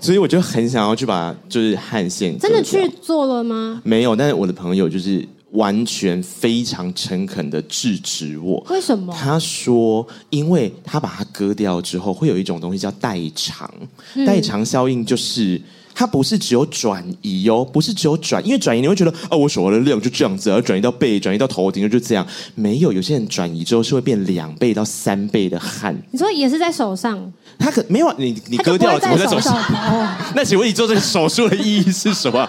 [0.00, 3.80] 所以我就很想要去把就是汗腺真的去做了吗？
[3.84, 8.64] 没有，但是我的朋友就是完全非常诚恳的制止我。
[8.70, 9.14] 为什么？
[9.18, 13.70] 他说，因为他把它割掉之后，会有一种东西叫代偿。
[14.14, 15.60] 嗯代偿效应就是。
[15.98, 22.24] 它不是只有转移哦，不是只有转，因为转移你会觉得哦，我手腕的量就这样子，而转移到背，转移到头顶就这样。
[22.54, 25.92] 没有，有些人转移之后是会变两倍到三倍的汗。
[26.12, 27.20] 你说也是在手上，
[27.58, 29.60] 他可没有你，你割掉了怎么在手上
[30.36, 32.48] 那请问你做这个手术的意义是什么？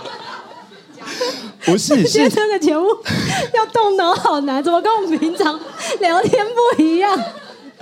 [1.65, 2.85] 不是，今天是这个节目
[3.55, 5.59] 要动脑好难，怎么跟我们平常
[5.99, 6.45] 聊天
[6.77, 7.19] 不一样？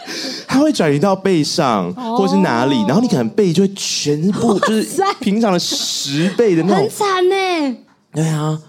[0.47, 6.97] 它会转移到背上，哦或者是哪里，然后你可能背就会全部就是平常的十倍的那种很种。
[6.97, 7.77] 惨呢。
[8.13, 8.59] 对啊，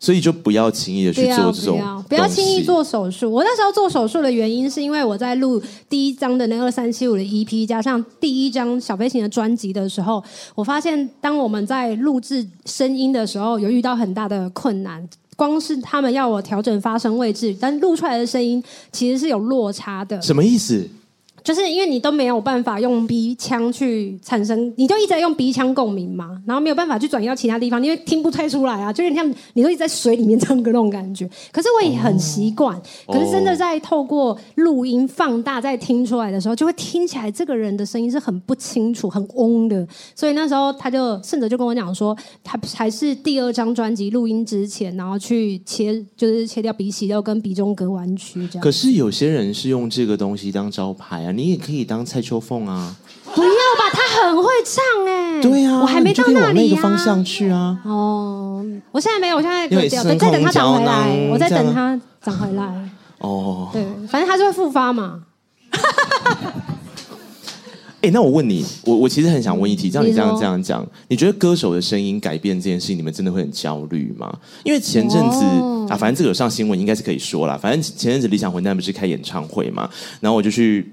[0.00, 3.30] 所以就不要轻易的去做这种不要不要轻易做手术。
[3.30, 10.22] 我那时候做手术的原因是因为我在录第一张的那二三七五的 EP，加上第一张小飞行的专辑的时候，
[10.56, 15.06] 我发现当我们在录制声音的时候，有遇到很大的困难。
[15.38, 20.20] 光是他们要我调整发声位置，但录出来的声音其实是有落差的。
[20.20, 20.84] 什么意思？
[21.42, 31.28] 就是因为你都没有办法用鼻腔去产生，你就一直在用鼻腔共鸣嘛，然后没有办法去转移到其他地方，因为听不太出来啊，就是像你都一直在水里面唱歌那种感觉。
[31.52, 39.86] 可是我也很习惯，可是真的在透过录音放大再听出来的时候，就会听起来这个人的声音是很不清楚、很嗡的。
[40.14, 48.62] 所以那时候他就甚至就跟我讲说，他还是第二张专辑录音之前，然后去切，就是切掉鼻息肉跟鼻中隔弯曲这样。
[48.62, 52.96] 可是有些人是用这个东西当招牌啊，你也可以当蔡秋凤啊。
[53.34, 56.76] 不要吧，他很会唱哎、对啊，我还没到那你就可以往那里啊。
[56.76, 57.78] 个方向去啊。
[57.84, 59.88] 哦，我现在没有，我现在等
[60.18, 62.90] 再等他长回来，我在等他长回来。
[63.20, 65.22] 哦，对，反正他就会复发嘛。
[68.00, 74.34] 哎，那我问你，我我其实很想问一题，像你这样这样讲，你觉得歌手的声音改变这件事情，你们真的会很焦虑吗？
[74.64, 77.58] 因为前阵子、哦啊，反正这个有上新闻，应该是可以说啦。
[77.60, 79.86] 反正前阵子理想混蛋不是开演唱会嘛，
[80.20, 80.90] 然后我就去。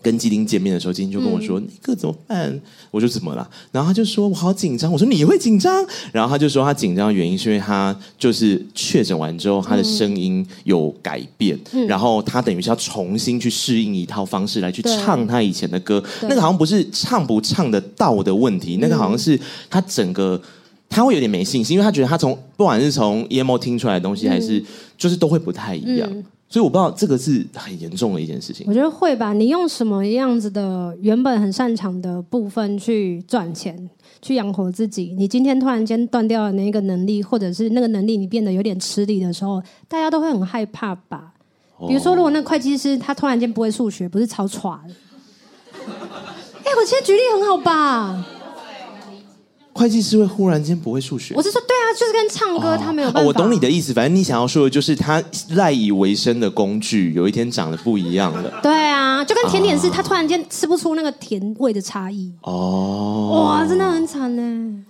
[0.00, 11.58] 跟基丁见面的时候，基丁就跟我说：“那个怎么办？”我说：“怎么了？”然后他就说：“我好紧张。”我说：“你会紧张？”然后他就说：“他紧张的原因是因为他就是确诊完之后，他的声音有改变，
[11.88, 16.02] 然后他等于是要重新去适应一套方式来去唱他以前的歌。
[16.22, 20.40] 那个好像不是唱不唱得到的问题，那个好像是他整个
[20.88, 24.64] 他会有点没信心，因为他觉得他从不管是从 emo 听出来的东西，还是
[24.96, 26.08] 就是都会不太一样。
[26.10, 28.66] 嗯所以我不知道这个是很严重的一件事情。
[28.68, 29.34] 我觉得会吧。
[29.34, 33.88] 你用什么样子的原本很擅长的部分去赚钱，
[34.22, 35.14] 去养活自己？
[35.18, 41.34] 你今天突然间断掉了那个能力，或者是那个能力你变得有点吃力的时候，大家都会很害怕吧？
[41.86, 44.94] 比如说，如果那个会计师他突然间不会数学，不是超喘的？
[46.64, 48.26] 哎，我今天举例很好吧？
[49.78, 51.42] 会计师会忽然间不会数学我。
[51.42, 53.20] 是说，对啊，就是跟唱歌他没有办法。
[53.20, 53.92] 哦，我懂你的意思。
[53.94, 58.52] 反正你想要说的就是，他赖以为生的工具，有一天长得不一样了。
[58.62, 62.32] 对啊，就跟甜点是，他突然间吃不出那个甜味的差异。
[62.42, 64.84] 哦，哇，真的很惨呢。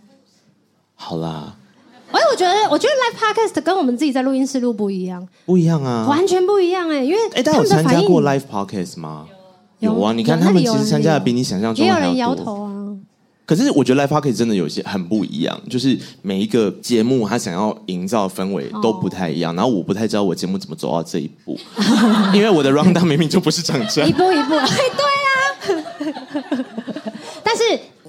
[0.95, 1.55] 好啦，
[2.11, 6.07] 哎我觉得，我觉得 live podcast 跟我们自己在录音室录不一样，不一样啊。
[6.09, 9.27] 完全不一样哎，因为哎，大家有他们的反应参加过 live podcast 吗？
[9.81, 12.03] 有有啊，你看他们其实参加的比你想象中要多。
[12.03, 12.75] 有人摇头啊。
[13.49, 19.57] 可是我觉得 live podcast 真的有些很不一样，就是每一个节目他想要营造氛围都不太一样。
[19.57, 21.59] 然后我不太知道我节目怎么走到这一步，
[22.35, 24.13] 因为我的 round down 明明就不是长这一。
[24.13, 26.65] 步一步， 哎，对啊。
[27.43, 27.63] 但是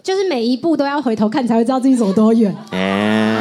[0.04, 2.54] 就是每一步都要回头看，才会知道自己走多远。
[2.72, 3.38] 哎，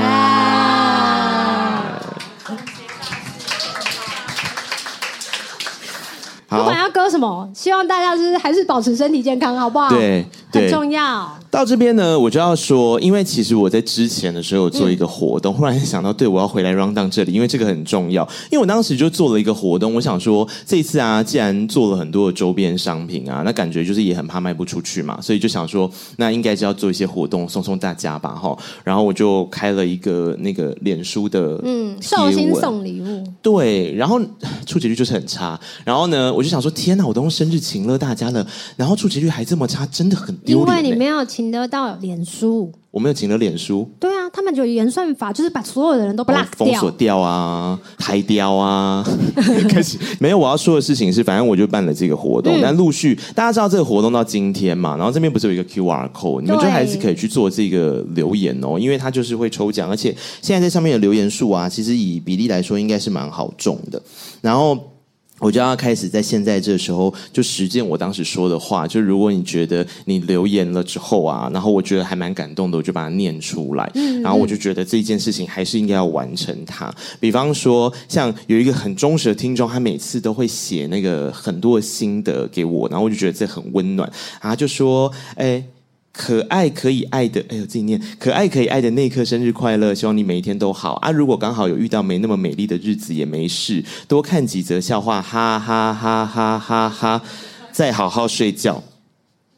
[6.48, 9.90] 啊不管，要割什么，希望大家就是还是保持身体健康，好不好？
[9.90, 10.70] 对很。
[10.70, 11.36] 重要。
[11.50, 18.22] 到这边呢，我就要说，因为其实我在之前的时候有做一个活动，忽然想到，对我要回来 round down 这里，因为这个很重要。
[18.50, 28.56] 因为我当时就做了一个活动，我想说，这一次啊，既然做了很多的周边商品啊，那感觉就是也很怕卖不出去嘛，所以就想说，那应该是要做一些活动送送大家吧，哈。
[28.84, 34.20] 然后我就开了一个那个脸书的嗯，贴寿星送礼物，对，然后
[34.66, 35.58] 触及率就是很差。
[35.82, 40.82] 然后呢，我就想说，天哪，我都用生日请了大家了，然后触及率还这么差，真的很丢脸欸。
[40.82, 42.72] 因为你没有请得到脸书。
[42.90, 43.88] 我没有请了脸书。
[44.00, 49.06] 对啊，他们就有演算法，就是把所有的人都 block 掉，封锁掉啊，抬掉啊。
[49.70, 60.12] 开始没有，我要说的事情是，反正我就办了这个活动，嗯、但陆续大家知道这个活动到今天嘛，然后这边不是有一个 QR code，你们就还是可以去做这个留言哦，因为它就是会抽奖，而且
[60.42, 64.02] 现在在上面的留言数啊，其实以比例来说应该是蛮好中的，
[64.40, 64.76] 然后。
[65.40, 73.90] 我就要开始在现在这时候就实践我当时说的话，就如果你觉得你留言了之后啊，然后我觉得还蛮感动的，我就把它念出来。
[73.94, 76.92] 嗯，然后我就觉得这件事情还是应该要完成它。
[77.20, 84.10] 比方说，像有一个很忠实的听众，他每次都会写那个很多的心得给我，然后我就觉得这很温暖。
[84.40, 85.62] 然后就说，哎。
[86.18, 88.02] 可爱可以爱的，哎呦，自己念。
[88.18, 89.94] 可爱可以爱的那一刻，生日快乐！
[89.94, 91.12] 希望你每一天都好啊。
[91.12, 97.22] 如果刚好有遇到没那么美丽的日子，也没事，多看几则笑话，哈哈哈哈哈哈，
[97.70, 98.82] 再好好睡觉。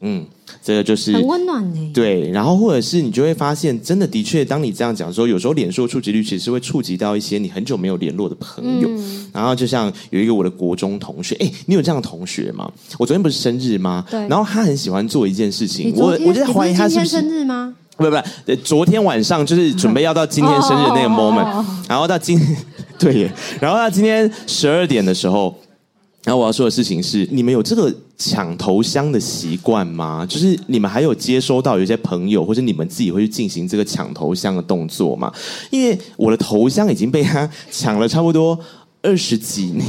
[0.01, 0.27] 嗯。
[0.63, 1.91] 这个就是很温暖呢。
[1.93, 8.87] 对，然后或者是你就会发现，真的的确，当你这样讲的时候，有时候脸书触及率其实是会触及到一些你很久没有联络的朋友。
[8.87, 12.71] 嗯、然后就像有一个我的国中同学，哎，你有这样的同学吗？
[12.99, 14.05] 我昨天不是生日吗？
[14.11, 14.19] 对。
[14.27, 17.73] 然后他很喜欢做一件事情，我我就在怀疑他是不是生日吗？
[17.97, 22.39] 不不，昨天晚上就是准备要到今天生日那个 moment，然后到今
[22.99, 25.55] 对耶，然后到今天十二点的时候。
[26.23, 30.25] 然后我要说的事情是，你们有这个抢头香的习惯吗？
[30.29, 35.33] 就是你们还有接收到有些朋友或者你们自己会去进行这个抢头香的动作吗？
[35.71, 38.57] 因为我的头香已经被他 抢了差不多
[39.01, 39.79] 二十几年。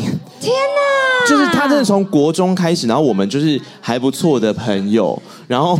[0.40, 1.28] 天哪！
[1.28, 5.78] 就是他真的从国中开始，然后我们就是还不错的朋友，然后。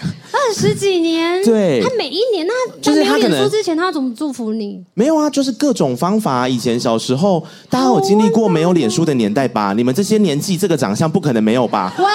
[0.00, 4.82] 二十几年，对，他每一年，那就是他脸书之前，他要怎么祝福你？
[4.94, 6.48] 没有啊，就是各种方法。
[6.48, 9.72] 以前小时候，大家有经历过没有脸书的年代吧？
[9.72, 11.92] 你们这些年纪，这个长相不可能没有吧？
[11.98, 12.08] 哇！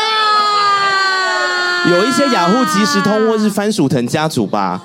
[1.91, 4.81] 有一些雅虎即时通或是番薯藤家族吧？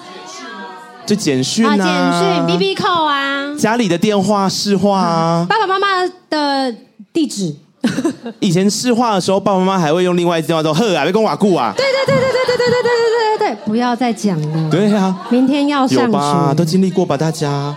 [1.06, 6.74] 就简讯啊，简讯，B B 扣啊，家里的电话市话啊，爸爸妈妈的
[7.12, 7.54] 地址。
[8.40, 14.70] 以前试话的时候，爸爸妈妈还会用另外一句话说：“呵啊，别跟瓦固啊。”对对对对对对对对对对对对，不要再讲了。
[14.70, 16.54] 对呀、啊，明天要上学，有吧？
[16.56, 17.74] 都经历过吧，大家。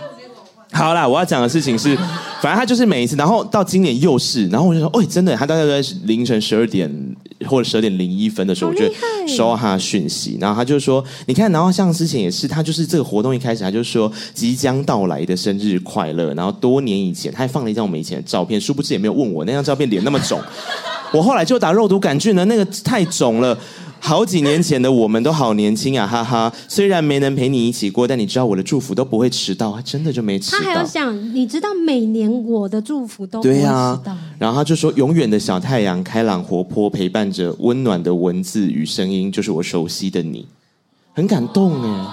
[0.72, 1.94] 好啦，我要讲的事情是，
[2.40, 6.90] 反正他就是每一次，然后到今年又是，然后我就说，哦，真的，他大概在凌晨十二点
[7.46, 8.84] 或者十二点零一分的时候，我就
[9.28, 20.40] 收到他的讯息，然后他就说，你看，然后像之前也是，他就是这个活动一开始他就说即将到来的生日快乐，然后多年以前他还放了一张我们以前的照片，殊不知也没有问我那张照片脸那么肿，
[21.12, 23.56] 我后来就打肉毒杆菌了，那个太肿了。
[24.04, 26.52] 好几年前的我们都好年轻啊，哈哈！
[26.66, 30.58] 虽然没能陪你一起过，但你知道我的祝福都不会迟到，还真的就没迟到。
[30.58, 33.96] 他还要想，你知道每年我的祝福都不会迟到。
[34.02, 40.48] 对啊，然后他就说，永远的小太阳，开朗活泼，陪伴着温暖的文字与声音，就是我熟悉的你，
[41.14, 42.06] 很感动哎。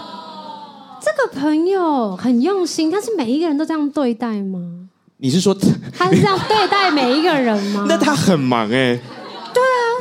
[1.02, 4.60] 这个朋友很用心，他是每一个人都这样对待吗？
[5.18, 5.58] 你是说
[5.98, 7.86] 他是这样对待每一个人吗？
[7.90, 9.00] 那他很忙哎。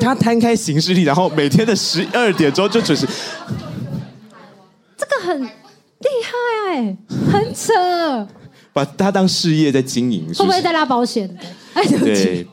[0.00, 3.06] 他摊开行事历，然后每天的十二点钟就准时。
[4.96, 5.48] 这个很厉
[6.22, 6.96] 害哎，
[7.30, 7.72] 很扯。
[8.72, 11.28] 把他当事业在经营，是会不会在拉保险
[11.98, 12.46] 对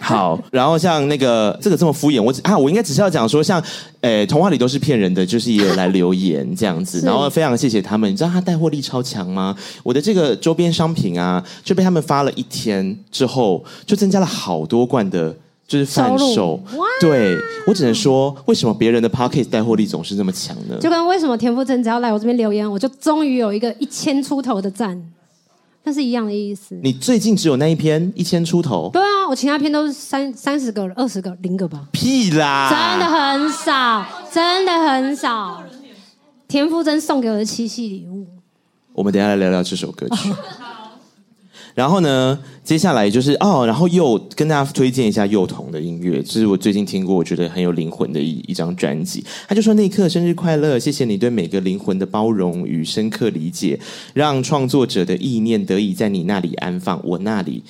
[0.00, 3.60] 好，然后像那个这个这么敷衍，我啊，我应该只是要讲说，像，
[4.00, 8.10] 诶，童话里都是骗人的，就是也有来留言这样子， 然后非常谢谢他们。
[8.10, 9.56] 你知道他带货力超强吗？
[9.82, 15.34] 我的这个周边商品啊，就被他们发了一天之后，就增加了好多罐的。
[15.66, 16.60] 就是贩售，
[17.00, 17.36] 对，
[17.66, 20.76] 我只能说，为什么别人的 Podcast 带货力总是那么强呢？
[20.80, 25.02] 就跟为什么田馥甄只要来我这边留言，我就终于有一个一千出头的赞，
[25.82, 26.78] 那是一样的意思。
[26.84, 28.88] 你最近只有那一篇一千出头？
[28.92, 31.88] 对啊，我其他篇都是三三十个、二十个、零个吧？
[31.90, 32.70] 屁啦！
[32.70, 35.62] 真的很少，真的很少。
[36.46, 38.24] 田馥甄送给我的七夕礼物。
[38.92, 40.32] 我们等一下来聊聊这首歌曲。
[41.76, 49.22] 然后呢，接下来就是哦，然后又跟大家推荐一下幼童的音乐，这是我最近听过，我觉得很有灵魂的一一张专辑。
[49.46, 53.78] 他就说：“那一刻生日快乐，谢谢你对每个灵魂的包容与深刻理解，
[54.14, 56.98] 让创作者的意念得以在你那里安放。
[57.04, 57.62] 我那里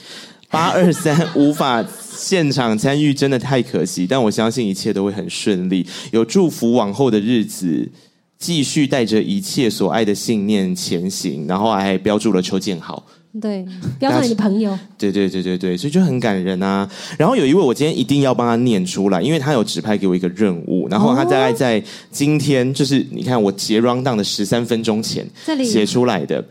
[0.49, 1.85] 八二三无法
[2.17, 4.07] 现场参与，真的太可惜。
[4.07, 7.91] 但我相信一切都会很顺利，有祝福往后的日子，
[8.39, 11.45] 继续带着一切所爱的信念前行。
[11.49, 13.05] 然后还标注了邱建豪。”
[13.41, 13.67] 对，
[13.99, 14.79] 标上你的朋友。
[14.99, 16.89] 对对对对对，所以就很感人啊。
[17.19, 20.89] 然后有一位，我今天一定要帮他念出来，因为他有指派给我一个任务。
[20.91, 25.27] 然后他大概在今天，就是你看我截 rundown 的十三分钟前
[25.65, 26.45] 写出来的。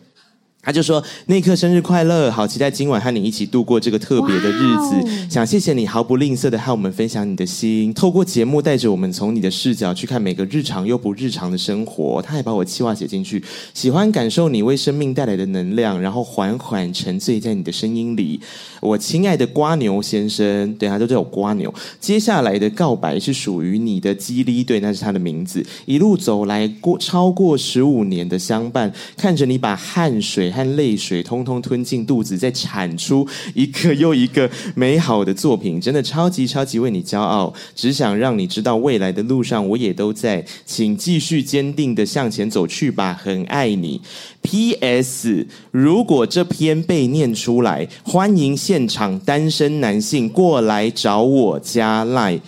[0.65, 5.29] 他就说：“那一刻生日快乐，好期待今晚和你一起度过这个特别的日子。
[5.29, 13.43] 想谢谢你毫不吝啬的和我们分享你的心，透过节目带着我们从你的视角去看每个日常又不日常的生活。”他还把我气话写进去，
[13.75, 18.39] 喜欢感受你为生命带来的能量，然后缓缓沉醉在你的声音里。
[18.81, 21.71] 我亲爱的瓜牛先生，对，他都叫我瓜牛。
[21.99, 25.63] 接下来的告白是属于你的激励，对，那是他的名字。
[25.85, 37.53] 一路走来过超过十五年的相伴，看着你把汗水和泪水通通吞进肚子，再产出一个又一个美好的作品，真的超级超级为你骄傲。
[37.75, 43.99] 只想让你知道，未来的路上我也都在，请继续坚定的向前走去吧，很爱你。
[44.41, 45.45] P.S.
[45.71, 52.39] 如果这篇被念出来，欢迎现场单身男性过来找我加 Line。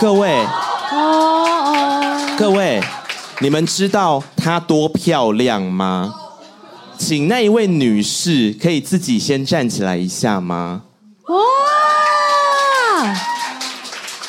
[0.00, 0.46] 各位，哦
[0.92, 2.80] 哦，各位，
[3.40, 6.14] 你们知道她多漂亮吗？
[6.98, 10.82] 请那一位女士可以自己先站起来一下吗？
[11.28, 11.36] 哇！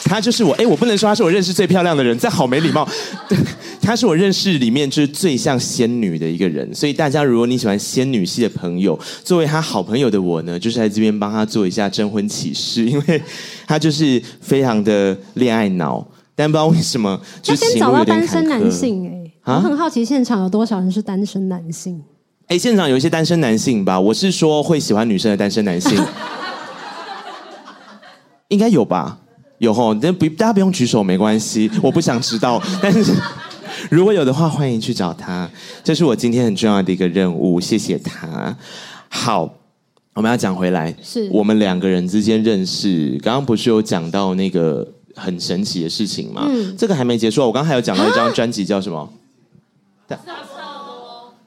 [0.06, 2.88] 她就是我，哎，我不能说她是我认识最漂亮的人，这好没礼貌。
[3.82, 13.22] 她是我认识里面就是最像仙女的一个人，所以大家如果你喜欢仙女系的朋友，作为她好朋友的我呢，就是在这边帮她做一下征婚启事，因为
[13.68, 16.06] 她就是非常的恋爱脑，
[16.36, 18.72] 但不知道为什么就要先找到单身男。
[18.72, 22.04] 性哎、我很好奇现场有多少人是单身男性？
[22.50, 24.00] 哎，现场有一些单身男性吧？
[24.00, 25.96] 我是说会喜欢女生的单身男性，
[28.50, 29.20] 应该有吧？
[29.60, 32.60] 有吼，但不大家不用举手，没关系，我不想知道。
[32.82, 33.14] 但是
[33.92, 35.48] 如果有的话，欢迎去找他，
[35.84, 38.58] 这是我今天很重要的一个任务，谢谢他。
[39.10, 39.54] 好，
[40.16, 43.16] 我们要讲回来，是我们两个人之间认识。
[43.22, 46.48] 刚刚不是有讲到那个很神奇的事情吗？
[46.50, 49.08] 嗯这个还没结束，我刚刚还有讲到一张专辑叫什么？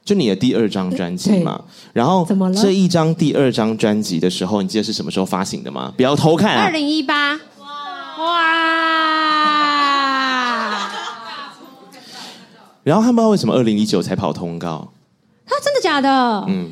[0.05, 5.93] 就你的第二张专辑嘛，然后怎么了这一张第二张专辑的时候，你记得是什么时候发行的吗？
[5.95, 6.63] 不要偷看啊！
[6.65, 7.39] 二零一八，
[8.19, 8.59] 哇！
[12.83, 14.91] 然后他不知道为什么二零一九才跑通告，
[15.45, 16.09] 他真的假的？
[16.49, 16.71] 嗯，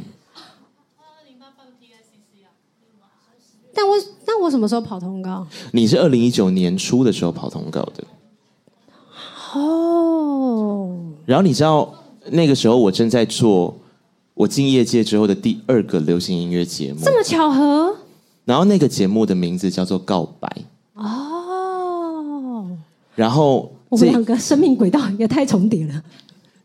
[3.74, 5.48] 但我那我什么时候跑通告？
[5.72, 8.04] 你是二零一九年初的时候跑通告的，
[9.54, 11.94] 哦，然后你知道
[12.32, 13.78] 那个时候我正在做
[14.34, 17.96] 我进业界之后的第二个流行音乐节目，这么巧合
[18.46, 20.48] 然后那个节目的名字叫做《告白》，
[21.02, 22.68] 哦！
[23.16, 26.04] 然后我们两个生命轨道也太重叠了。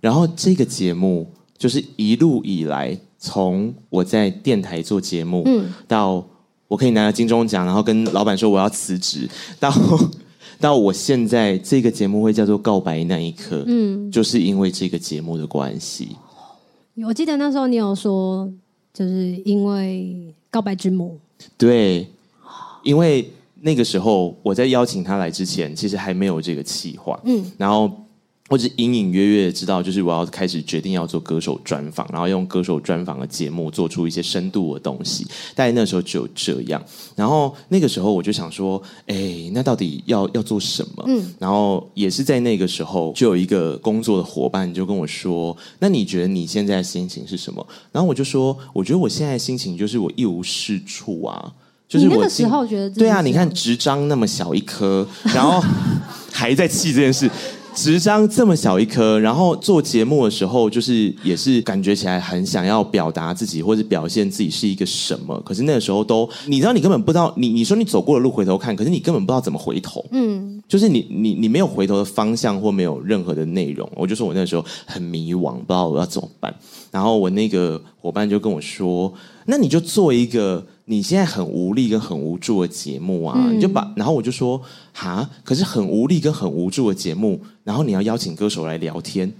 [0.00, 6.24] 然后这个节目就是一路以来，从我在电台做节目，嗯到
[6.68, 9.70] 我可以拿到金钟奖，然后跟老板说我要辞职，到
[10.58, 16.16] 到我现在这个节目会叫做《告白那一刻》，嗯，就是因为这个节目的关系。
[17.06, 18.50] 我记得那时候你有说，
[18.94, 21.18] 就是因为告白之母，
[21.58, 22.06] 对，
[22.82, 23.30] 因为
[23.60, 27.90] 那个时候我在邀请他来之前，其实还没有这个企划，嗯，然后
[28.48, 35.26] 或者隐隐约约知道，就是我要开始决定要做歌手专访，然后用歌手专访的节目做出一些深度的东西。
[35.54, 36.80] 但那时候只有这样，
[37.16, 41.04] 然后那个时候我就想说，哎，那到底要要做什么？
[41.08, 47.66] 嗯，然后也是在那个时候，就有一个工作的伙伴就跟我说，那你觉得你现在的心情是什么？
[47.90, 51.52] 然后我就说，我觉得我现在的心情就是我一无是处啊。
[51.88, 55.62] 就是我那个时候觉得对啊，你看纸张那么小一颗，然后
[56.32, 57.30] 还在气这件事。
[57.76, 65.38] 纸张这么小一颗，然后做节目的时候，就是也是感觉起来很想要表达自己，或者表现自己是一个什么。
[65.42, 70.02] 可是那个时候都，你知道，你根本不知道，你你说你走过的路回头看，可是你根本不知道怎么回头。
[70.10, 73.86] 嗯，就是你你你没有回头的方向，或没有任何的内容。
[73.94, 76.54] 我就说我那个时候很迷惘，不知道我要怎么办。
[76.90, 79.12] 然后我那个伙伴就跟我说
[79.44, 84.60] ：“那你就做一个你现在很无力跟很无助的节目啊，嗯你就把。”然后我就说
[84.94, 89.32] ：“哈，可是很无力跟很无助的节目，然后你要邀请歌手来聊天。”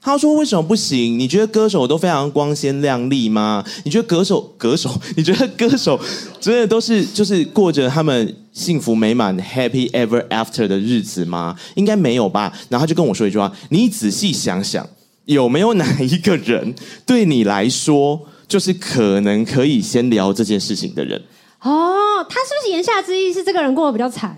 [0.00, 1.18] 他说：“为什么不行？
[1.18, 3.64] 你觉得歌手都非常光鲜亮丽吗？
[3.84, 5.98] 你觉得歌手歌手， 你觉得歌手
[6.40, 11.56] 真的都是就是过着他们幸福美满 happy ever after 的日子吗？
[11.76, 14.88] 应该没有吧。”然后他就跟我说一句话：“你仔细想想。”
[15.26, 16.74] 有没有哪一个人
[17.06, 18.20] 对你来说，
[18.52, 21.18] 就是可能可以先聊这件事情的人？
[21.62, 24.36] 哦，他是不是言下之意是这个人过得比较惨？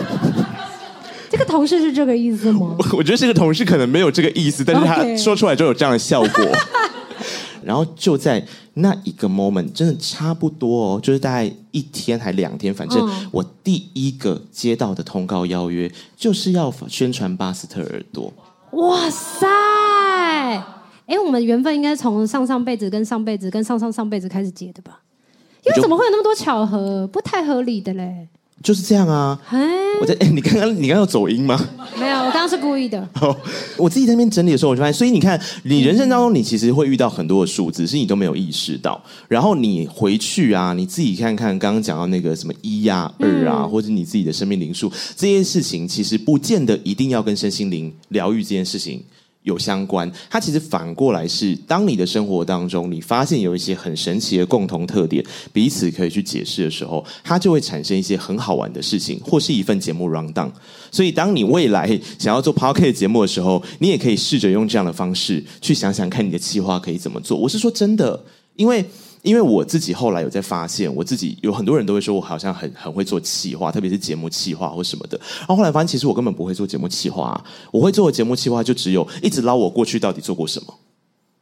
[1.28, 2.74] 这个同事是这个意思吗？
[2.96, 6.48] 我觉得这个同事可能没有这个意思，但是他说出来就有这样的效果。
[7.62, 8.42] 然后就在
[8.72, 18.32] 那一个 moment，真的差不多哦，就是大概一天还两天，反正嗯我第一个接到的通告邀约就是要宣传巴斯特耳朵。
[18.72, 19.46] 哇塞！
[21.06, 25.00] 哎，我们缘分应该从上上辈子跟上辈子跟上上上辈子开始结的吧？
[25.64, 27.06] 因为怎么会有那么多巧合？
[27.06, 28.28] 不太合理的嘞。
[28.62, 29.36] 就是这样啊！
[30.00, 31.58] 我在哎，你刚刚你刚刚有走音吗？
[31.98, 33.00] 没有，我刚刚是故意的。
[33.20, 33.36] 哦，
[33.76, 39.02] 我自己在那边整理的时候，我就发现，所以你看，你人生当中，你其实会遇到很多的数字，是你都没有意识到。
[39.26, 49.02] 然后你回去啊，你自己看看，刚刚讲到那个什么一呀、二啊，或者你自己的生命灵数，这些事情，其实不见得一定要跟身心灵疗愈这件事情。
[49.42, 60.50] 有相关，它其实反过来是，当你的生活当中，你发现有一些很神奇的共同特点，彼此可以去解释的时候，它就会产生一些很好玩的事情，或是一份节目 rundown。
[60.90, 61.88] 所以，当你未来
[62.18, 67.36] 想要做 podcast 节目的时候，你也可以试着用这样的方式去想想看，你的企划可以怎么做。
[67.36, 68.24] 我是说真的，
[68.56, 68.84] 因为。
[69.22, 75.16] 因为我自己后来有在发现，我自己有很多人都会说我好像很很会做企划，特别是节目企划或什么的。
[75.38, 80.74] 然后后来发现，其实我根本不会做节目企划啊，我会做的节目企划就只有一直捞我过去到底做过什么，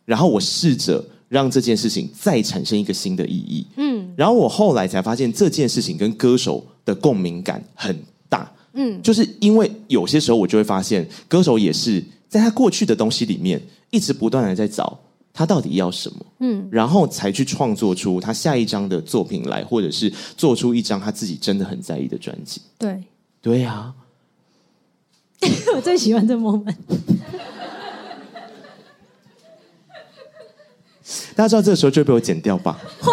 [0.05, 3.66] 然后我试着让这件事情再产生一个新的意义。
[3.76, 8.53] 嗯，然后我后来才发现这件事情跟歌手的共鸣感很大。
[8.74, 13.61] 嗯，就是因为有些时候我就会发现，歌手也是在他过去的东西里面
[13.91, 14.99] 一直不断的在找。
[15.41, 16.16] 他到底要什么？
[16.41, 22.61] 嗯，然后才去创作出他下一张的作品来，或者是做出一张他自己真的很在意的专辑。
[22.76, 23.03] 对，
[23.41, 23.95] 对呀、啊，
[25.74, 26.76] 我最喜欢这 moment。
[31.34, 32.78] 大家知道这个时候就会被我剪掉吧？
[33.01, 33.11] 会，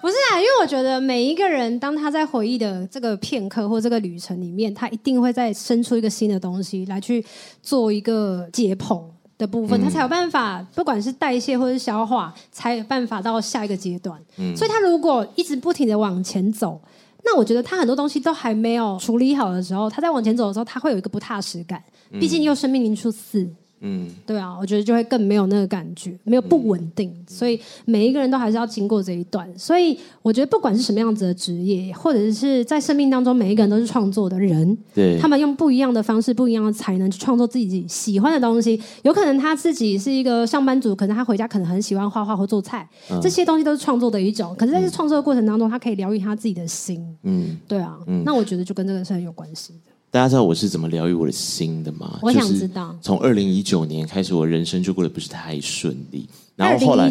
[0.00, 7.26] 不是啊，因为我觉得每一个人当他在回忆的这个片刻或这个旅程里面，他一定会再生出一个新的东西来去
[7.60, 9.02] 做一个解剖。
[9.40, 14.20] 的部分，他才有办法，不管是代谢或是消化，才有办法到下一个阶段。
[14.36, 16.78] 嗯，所以他如果一直不停的往前走，
[17.24, 21.82] 那我觉得他很多东西都还没有处理好的时候，他在往前走的时候，他会有一个不踏实感。
[22.12, 23.48] 毕竟又生命灵数四。
[23.82, 29.48] 嗯，对啊，我觉得就会更没有那个感觉，没有不稳定，嗯、所以每一个人都还是要经过这一段。
[29.58, 38.80] 所以我觉得不管是什么样子的职业，或者是在生命当中，每一个人都是创作的人，对，他们用不一样的方式、不一样的才能去创作自己喜欢的东西。
[39.02, 44.54] 有可能他自己是一个上班族，可能他回家可能很喜欢画画或做菜，嗯、这些东西都是创作的一种。
[44.56, 47.02] 可是在这创作的过程当中，他可以疗愈他自己的心。
[47.22, 49.89] 嗯，对啊，嗯、那我觉得就跟这个是很有关系的。
[50.12, 52.18] 大家知道我是怎么疗愈我的心的吗？
[52.20, 52.96] 我想知道。
[53.00, 56.28] 从二零一九年开始，我人生就过得不是太顺利。
[56.56, 57.08] 然后后来，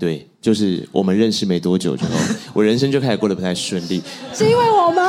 [0.00, 2.10] 对，就是我们认识没多久之后，
[2.54, 4.02] 我人生就开始过得不太顺利。
[4.32, 5.02] 是因为我吗？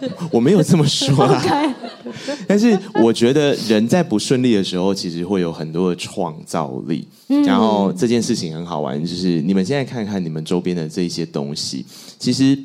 [0.00, 1.74] 我，我没有这么说啦。
[2.48, 7.06] 但是我觉得人在不顺利的时候，其实会有很多的创造力。
[7.28, 7.44] 嗯。
[7.44, 11.86] 然后这件事情很好玩，就是你们现在看看你们周边的这一些东西，
[12.18, 12.58] 其实。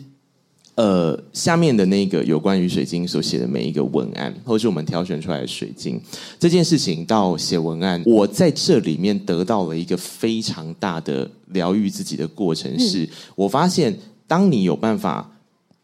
[0.76, 6.02] 呃，下面的那个有关于水晶所写的每一个文案，或是我们挑选出来的水晶
[6.40, 13.96] 这件事情，到写文案，我在这里面得到了一个非常大的疗愈自己的过程是，是、嗯、我发现，
[14.26, 15.30] 当你有办法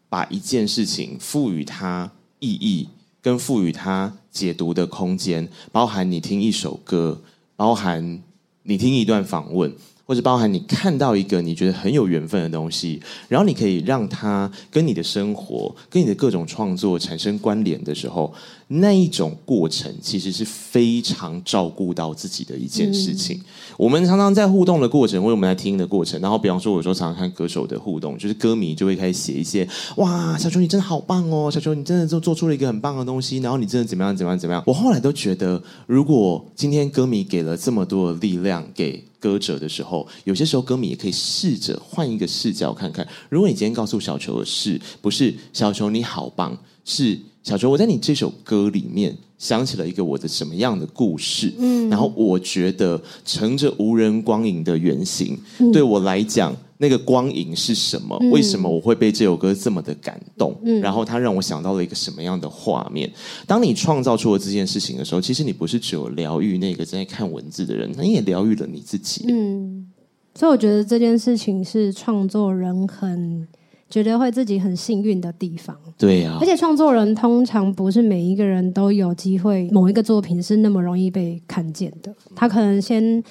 [0.08, 2.10] 把一件事情赋予它
[2.40, 2.88] 意义，
[3.22, 7.22] 跟赋予它解读的空间，包含你听一首歌，
[7.54, 8.20] 包含
[8.64, 9.72] 你听一段访问。
[10.10, 18.34] 或者包含你看到一个你觉得很有缘分的东西，然后你可以让它跟你的生活、跟你的各种创作产生关联的时候，
[18.72, 23.36] 那一种过程其实是非常照顾到自己的一件事情。
[23.36, 23.44] 嗯、
[23.76, 29.68] 我们常常在互动的过程，或者我们来听的过程，然后比方说，有时候常常看歌手的互动，就是歌迷就会开始写一些
[29.98, 39.04] ：“哇，小球你真的好棒哦，小球你真的就做出了一个很棒的东西，然后你真的怎么样怎么样怎么样。”我后来都觉得，如果今天歌迷给了这么多的力量给。
[39.20, 43.06] 歌者的时候，有些时候歌迷也可以试着换一个视角看看。
[43.28, 56.56] 如果你今天告诉小球的是，不是小球你好棒，是小球我在你这首歌里面想起了一个我的什么样的故事，嗯，然后我觉得乘着无人光影的原型，嗯、对我来讲。
[56.82, 58.18] 那个光影是什么？
[58.32, 60.56] 为什么我会被这首歌这么的感动？
[60.64, 63.12] 嗯，然后它让我想到了一个什么样的画面？
[63.46, 69.26] 当你创造出了这件事情的时候，其实你不是只有疗愈那个正在看文字的人，你也疗愈了你自己。
[69.28, 69.90] 嗯，
[70.34, 73.46] 所以我觉得这件事情是创作人很
[73.90, 75.76] 觉得会自己很幸运的地方。
[75.98, 82.14] 对呀，而且创作人通常不是每一个人都有机会，某一个作品是那么容易被看见的。
[82.34, 83.22] 他可能先。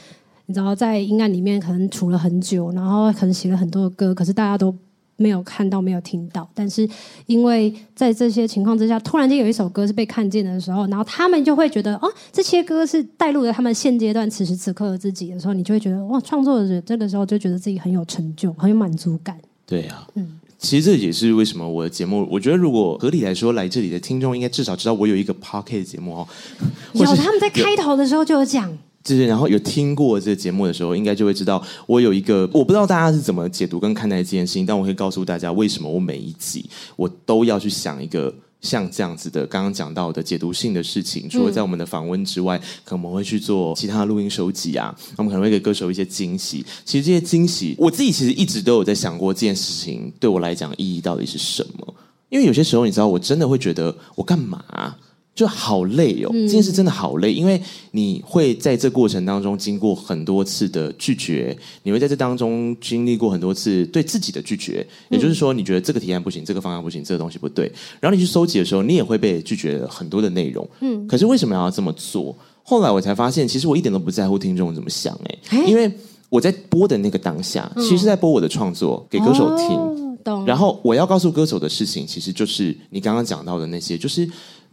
[0.46, 4.76] 你知道，在阴暗里面可能处了很久，然后可能写了很多的歌，可是大家都
[5.16, 6.50] 没有看到、没有听到。
[6.56, 6.90] 但是
[7.28, 19.38] 因为在这些情况之下，突然间有一首歌是被看见的时候，然后他们就会觉得，哦，这些歌是带入了他们现阶段此时此刻的自己的时候，你就会觉得，哇，创作者这个时候就觉得自己很有成就、很有满足感。
[19.68, 26.28] 对啊，嗯，其实这也是为什么我的节目，我觉得如果合理来说，来这里的听众应该至少知道我有一个 p o c k e t 节目哦。
[26.94, 28.78] 有，他们在开头的时候就有讲。
[29.02, 38.32] 就是然后有听过这个节目的时候，应该就会知道我有一个，我不知道大家是怎么解读跟看待这件事情，但我会告诉大家为什么我每一集我都要去想一个。
[38.62, 46.66] 像这样子的，刚刚讲到的解读性的事情，除了在我们的访问之外，嗯、可能我们会去做其他的录音收集啊，我们可能会给歌手一些惊喜。
[46.84, 51.96] 其实这些惊喜，我自己其实一直都有在想过这件事情对我来讲意义到底是什么。
[52.30, 54.96] 因为有些时候，你知道，我真的会觉得我干嘛、啊？
[55.40, 57.62] 就好累哦，这件事真的好累，因为
[57.92, 67.72] 你会在这过程当中经过很多次的拒绝，你会在这当中经历过很多次对自己的拒绝，也就是说，你觉得这个提案不行，这个方案不行，这个东西不对，
[68.02, 70.70] 然后你去搜集的时候，你也会被拒绝很多的内容。
[70.82, 72.36] 嗯，可是为什么要这么做？
[72.62, 75.90] 后来我才发现，其实我一点都不在乎听众怎么想，哎，因为
[76.28, 84.30] 我在播的那个当下，其实是在播我的创作给歌手听，然后我要告诉歌手的事情，其实就是你刚刚讲到的那些，就是。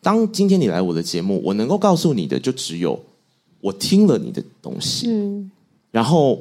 [0.07, 2.97] 当今天你来我的节目，我能够告诉你的就只有
[3.61, 5.51] 我听了你的东西，嗯，
[5.91, 6.41] 然后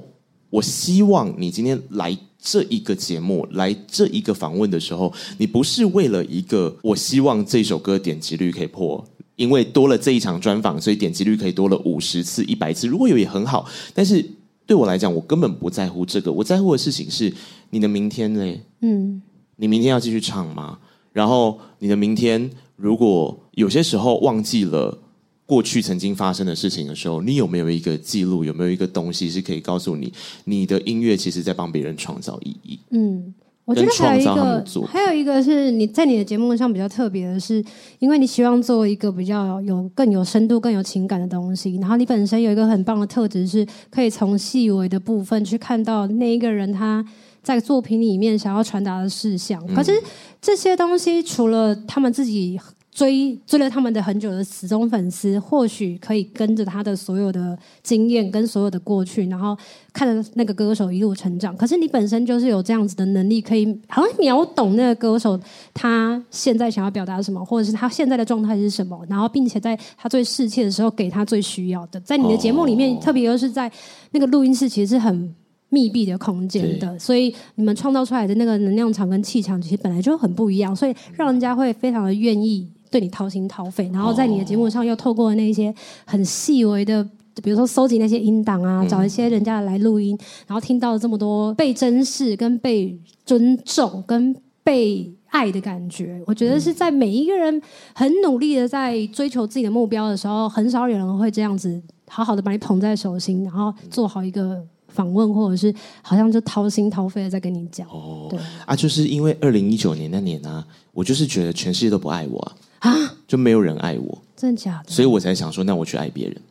[0.52, 9.04] 我希望你今天来这一个节目，来这一个访问的时候，你不是为了一个我希望这首歌点击率可以破，
[9.36, 13.66] 因为多了这一场专访，所以点击率可以多了五十次、一百次，如果有也很好。
[13.96, 14.24] 但是
[14.68, 17.34] 对我来讲，我根本不在乎这个，我在乎的事情是
[17.72, 18.62] 你的明天嘞？
[18.82, 19.20] 嗯，
[19.56, 20.78] 你明天要继续唱吗？
[21.12, 22.48] 然后你的明天。
[22.76, 24.98] 如果有些时候忘记了
[25.46, 28.44] 过去曾经发生的事情的时候，你有没有一个记录？
[28.44, 30.12] 有没有一个东西是可以告诉你，
[30.46, 32.80] 你的音乐其实在帮别人创造意义？
[32.90, 37.64] 嗯，我觉得还有一个，还有一个是你在你的节目上比较特别的是，
[38.00, 47.06] 因为你希望做一个比较有更有深度、更有情感的东西，然后你本身有一个很棒的特质，是可以从细微的部分去看到那一个人他
[47.46, 49.94] 在作品里面想要传达的事项，可是。
[50.42, 52.60] 这些东西除了他们自己
[52.92, 59.58] 追追了他们的很久的死忠粉丝，或许可以跟着他的所有的经验跟所有的过去，然后
[59.92, 61.58] 看着那个歌手一路成长。
[61.58, 65.40] 可是你本身就是有这样子的能力，可以好像秒懂那个歌手
[65.74, 72.00] 他现在想要表达什么，或者是他现在的状态是什么，然后并且在他最适切的时候给他最需要的。
[72.02, 73.72] 在你的节目里面，特别又是在
[74.12, 75.34] 那个录音室，其实是很。
[75.70, 83.90] 密闭的空间的，所以你们创造出来的那个能量场跟气场，其实本来就很不一样，所以让人家会非常的愿意对你掏心掏肺。
[83.92, 85.74] 然后在你的节目上，又透过那些
[86.06, 87.04] 很细微的，
[87.44, 96.22] 比如说搜集那些音档啊，找一些人家来录音，然后听到了这么多被珍视、跟被尊重、跟被爱的感觉。
[96.26, 97.62] 我觉得是在每一个人
[97.94, 104.64] 很努力的在追求自己的目标的时候，很少有人会这样子好好的把你捧在手心，然后做好一个。
[104.96, 112.40] 访问或者是好像就掏心掏肺的在跟你讲哦，对啊，就是因为二零一九年那年呢、啊，我就是觉得全世界都不爱我
[112.80, 114.92] 啊，啊就没有人爱我，真的假的？
[114.92, 116.42] 所以我才想说，那我去爱别人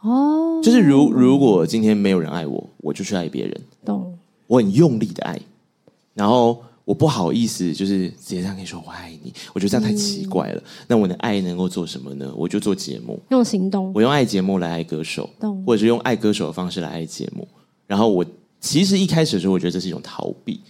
[0.00, 0.60] 哦。
[0.62, 4.16] 就是如如果今天没有人爱我，我就去爱别人，懂？
[4.46, 5.38] 我很用力的爱，
[6.14, 10.60] 然后我不好意思，就是直接这样跟你说我爱你，我觉得这样太奇怪了。
[10.60, 12.32] 嗯、那我的爱能够做什么呢？
[12.36, 15.64] 我就做节目，用行动，我用爱节目来爱歌手，懂？
[15.64, 17.46] 或者是用爱歌手的方式来爱节目。
[17.90, 18.24] 然后我
[18.60, 20.60] 其实一开始的时候，我觉得这是一种逃避，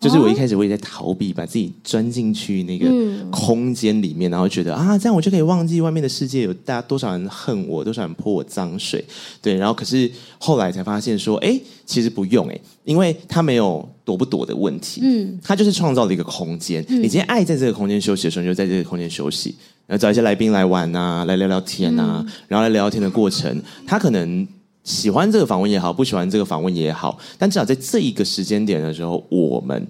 [0.00, 2.90] 就是我一开始我也在逃避，把自己钻进去那个
[3.30, 9.04] 空间里面，然后觉得啊，这样我就可以忘记外面的世界有大家多少人恨我，多少人泼我脏水，
[9.40, 9.54] 对。
[9.54, 11.56] 然后可是后来才发现说，哎，
[11.86, 16.84] 其实不用哎，因为他没有躲不躲的问题，嗯，他就是创造了一个空间。
[16.88, 19.54] 你今天爱在这个空间休息的时候，你就在这个空间休息，
[19.86, 24.44] 然后找一些来宾来玩啊，来聊聊天啊，然后来聊聊天的过程，他可能。
[24.84, 29.86] 喜欢这个访问也好，不喜欢这个访问也好，但至少在这一个时间点的时候，我们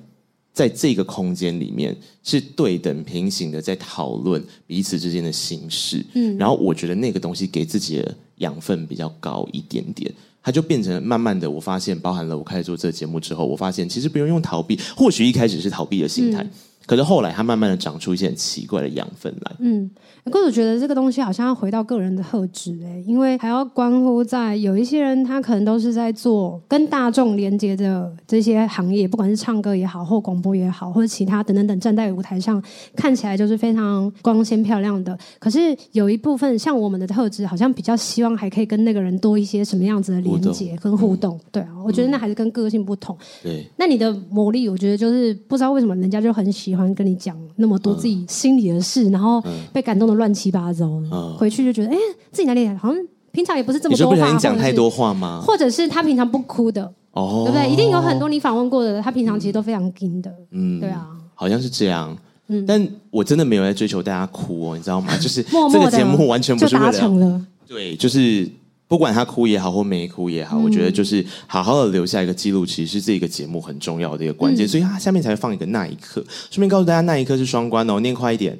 [0.53, 6.05] 在这个空间里面是对等平行的，在讨论彼此之间的心事。
[6.15, 10.09] 嗯，然后我觉得那个东西给自己的养分比较高一点点，
[10.41, 16.43] 它就变成慢慢的，我发现包含了我开始做这个节目之后，我发现其实不用用逃避，或许一开始是逃避的心态。
[16.43, 16.51] 嗯
[16.87, 19.57] 可是后来，它慢慢的长出一些很奇怪的养分来。
[19.61, 19.91] 嗯，
[20.24, 32.62] 可是我觉得这个东西好像要回到个人的特质哎，因为还要关乎在有一些人，他可能都是在做跟大众连接的这些行业，不管是唱歌也好，或广播也好，或者其他等等等，站在舞台上
[32.95, 35.18] 看起来就是非常光鲜漂亮的。
[35.39, 41.41] 可是有一部分像我们的特质，好像比较希望还可以跟那个人多一些什么样子的连接跟互动。
[41.51, 43.16] 对啊，我觉得那还是跟个性不同。
[43.43, 46.74] 对，那你的魔力，我觉得就是不知道为什么人家就很喜欢。
[46.75, 49.41] 喜欢跟你讲那么多自己心里的事，嗯、然后
[49.72, 51.97] 被感动的乱七八糟，嗯、回去就觉得，哎，
[52.33, 52.97] 自己哪里好像
[53.31, 54.37] 平常也不是这么多话。
[54.37, 55.41] 讲太多话吗？
[55.47, 57.72] 或者是他平常不哭的，哦，对不对？
[57.72, 62.16] 一定有很多你访问过的，他平常其实都非常硬的，嗯，对啊，好像是这样，
[62.49, 65.16] 嗯，但我真的没有在追求大家哭哦，你知道吗？
[65.18, 68.51] 就是这个节目完全不是为了，对，就是。
[68.95, 74.65] 不管他哭也好或没哭也好，嗯、我觉得就是好好的留下一个记录，其实是这个节目很重要的一个关键。
[74.65, 78.57] 嗯、所以他下面才会放一个那一刻，顺便告诉大家那一刻是双关哦，念快一点。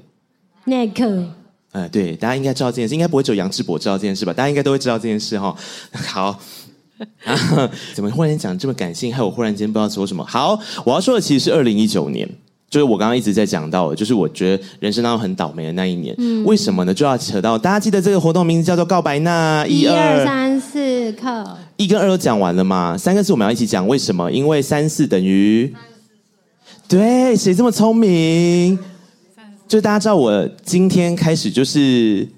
[0.65, 1.25] 那一刻。
[1.71, 4.33] 呃，对，大家应该知道这件事，应该不会只有杨智博知道这件事吧？
[4.33, 5.57] 大家应该都会知道这件事哈、哦。
[6.05, 6.41] 好。
[7.25, 9.15] 啊， 怎么忽然间讲这么感性？
[9.15, 10.25] 害我忽然间不知道说什么。
[10.25, 12.29] 好，我要说的其实是二零一九年，
[12.75, 16.13] 就是我刚刚一直在讲到的，就是我觉得人生当中很倒霉的那一年。
[16.19, 16.93] 嗯，为什么呢？
[16.93, 22.99] 就要扯到大家记得这个活动名字叫做“告白那一二三四课”，一跟二都讲完了吗？
[22.99, 24.29] 三个字我们要一起讲，为什么？
[24.33, 25.73] 因为三四等于，
[26.89, 28.77] 对，谁这么聪明？
[29.69, 32.27] 就大家知道我今天开始就是。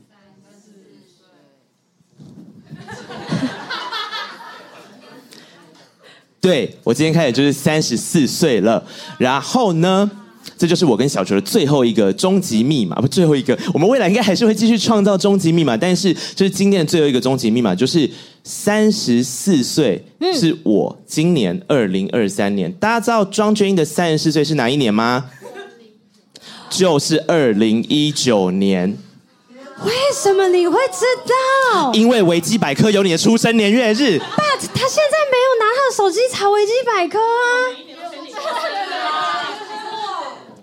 [6.39, 8.85] 对，我今天开始就是三十四岁了，
[9.17, 10.11] 然后呢，
[10.59, 18.11] 这就是我跟小球的最后一个终极密码，不，最后一个，我们未来应该还是会继续创造终极密码，但是就是今天的最后一个终极密码，就是
[18.43, 20.03] 三十四岁，
[20.35, 22.73] 是我今年二零二三年。
[22.75, 25.27] 大家知道庄君英的三十四岁是哪一年吗？
[26.71, 28.97] 就是二零一九年。
[29.85, 31.05] 为什么你会知
[31.75, 31.93] 道？
[31.93, 34.19] 因为维基百科有你的出生年月日。
[34.19, 37.86] But 他现在没有拿他的手机查维基百科啊！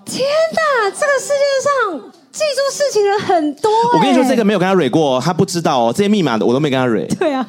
[0.05, 3.71] 天哪，这个世界上记住事情的人很多。
[3.93, 5.93] 我跟你说，这个没有跟他蕊过，他不知道哦。
[5.95, 7.05] 这些密码的我都没跟他蕊。
[7.19, 7.47] 对啊，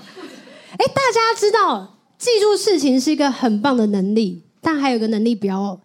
[0.73, 5.79] 哎，大家知道记住事情是一个很棒的能力，但还有一个能力不要。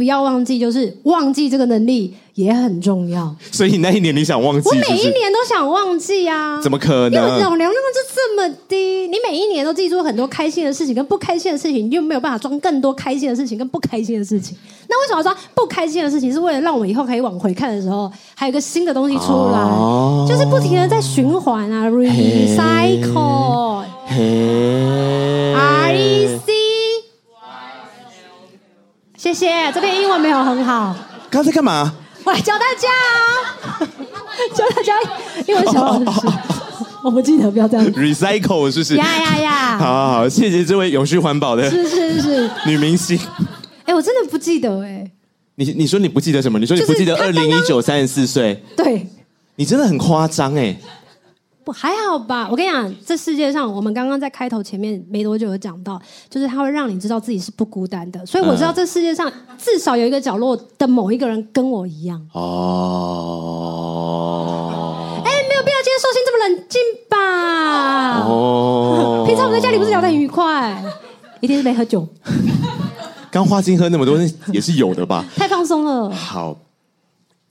[0.00, 3.36] 不要忘记，就是忘记这个能力也很重要。
[3.52, 4.82] 所以那一年你想忘记是是？
[4.82, 6.58] 我每一年都想忘记啊！
[6.62, 7.12] 怎么可能？
[7.12, 7.76] 因为脑容量就
[8.14, 14.56] 这么低，你每一年都记住很多开心的事情跟不开心的事情，你就没有办法装更多开心的事情跟不开心的事情。
[14.88, 16.32] 那为什么要装不开心的事情？
[16.32, 23.84] 是为了让我们以后可以往回看的时候，还有一个新的东西出来，哦、就是不停的在循环啊，recycle。
[25.54, 26.69] R E C。
[29.20, 30.96] 谢谢，这边英文没有很好。
[31.28, 31.94] 刚才干嘛？
[32.24, 32.88] 我来教大家
[33.68, 33.78] 啊，
[34.54, 34.94] 教大家
[35.46, 36.26] 英文小老师。
[37.04, 37.86] 我不记得，不要这样。
[37.92, 38.96] Recycle 是不是？
[38.96, 39.78] 呀呀呀！
[39.78, 43.20] 好好好，谢谢这位永续环保的，是是是女明星。
[43.84, 45.06] 哎，我真的不记得哎。
[45.56, 46.58] 你你说你不记得什么？
[46.58, 48.58] 你说你不记得二零一九三十四岁？
[48.74, 49.06] 对，
[49.56, 50.74] 你真的很夸张哎。
[51.64, 52.48] 不还好吧？
[52.50, 58.24] 我跟你讲，这世界上，我们刚刚在开头前面没多久有讲到，就是它会让你知道自己是不孤单的。
[58.26, 62.20] 所以我知道这世界上至少有一个角落的某一个人跟我一样。
[62.32, 62.42] 哦。
[65.24, 68.20] 哎，没有必要今天寿星这么冷静吧？
[68.26, 69.24] 哦。
[69.26, 70.82] 平常我们在家里不是聊得很愉快？
[71.40, 72.06] 一定是没喝酒。
[73.30, 74.18] 刚花精喝那么多，
[74.52, 75.24] 也是有的吧？
[75.36, 76.10] 太放松了。
[76.10, 76.56] 好。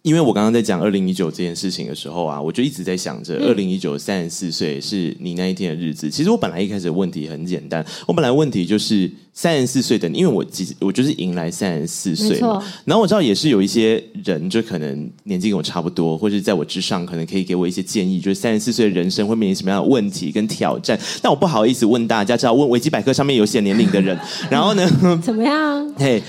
[0.01, 6.09] 因为我刚刚在讲二零一九这件事情的时候啊，我就一直在想着，二零一九三十四岁是你那一天的日子。
[6.09, 12.63] 其实我本来一开始的问题很简单，我本来问题就是三十四岁的你，因为我其实我就是迎来三十四岁嘛。
[12.85, 20.97] 然后我知道也是有一些人，就可能年纪跟我差不多，或者在我之上，可能可以给我一些建议，就是三十四岁的人生会面临什么样的问题跟挑战。
[21.21, 24.17] 但我不好意思问大家，知道问维基百科上面有写年龄的人。
[24.49, 25.21] 然后呢？
[25.21, 25.93] 怎么样？
[25.97, 26.23] 嘿。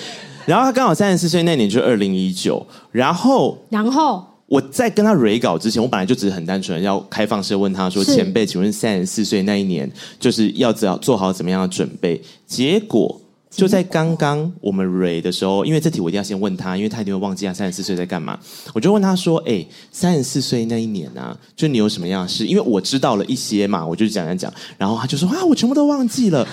[0.51, 9.89] 然后他刚好三十四岁那年就是二零一九，然后然后我在跟他 re 稿之前，我本来就只是很单纯要开放式问他说：“前辈，请问三十四岁那一年
[10.19, 18.37] 就是要怎样做好怎么样的准备？”结果就在刚刚我们 re 的时候，因为这题我一定要先问他，因为他一定会忘记他三十四岁在干嘛。
[18.75, 22.45] 我就问他说：“哎，三十四岁那一年啊，就你有什么样的事？
[22.45, 26.45] 因为我知道了一些嘛，我就讲讲讲。”然后他就说：“啊，我全部都忘记了。”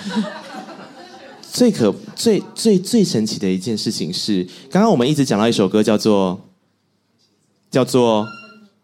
[1.50, 6.38] 最可最最最神奇的一件事情是，刚刚我们一直讲到一首歌，叫做
[7.70, 8.26] 叫做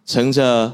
[0.04, 0.72] 乘着。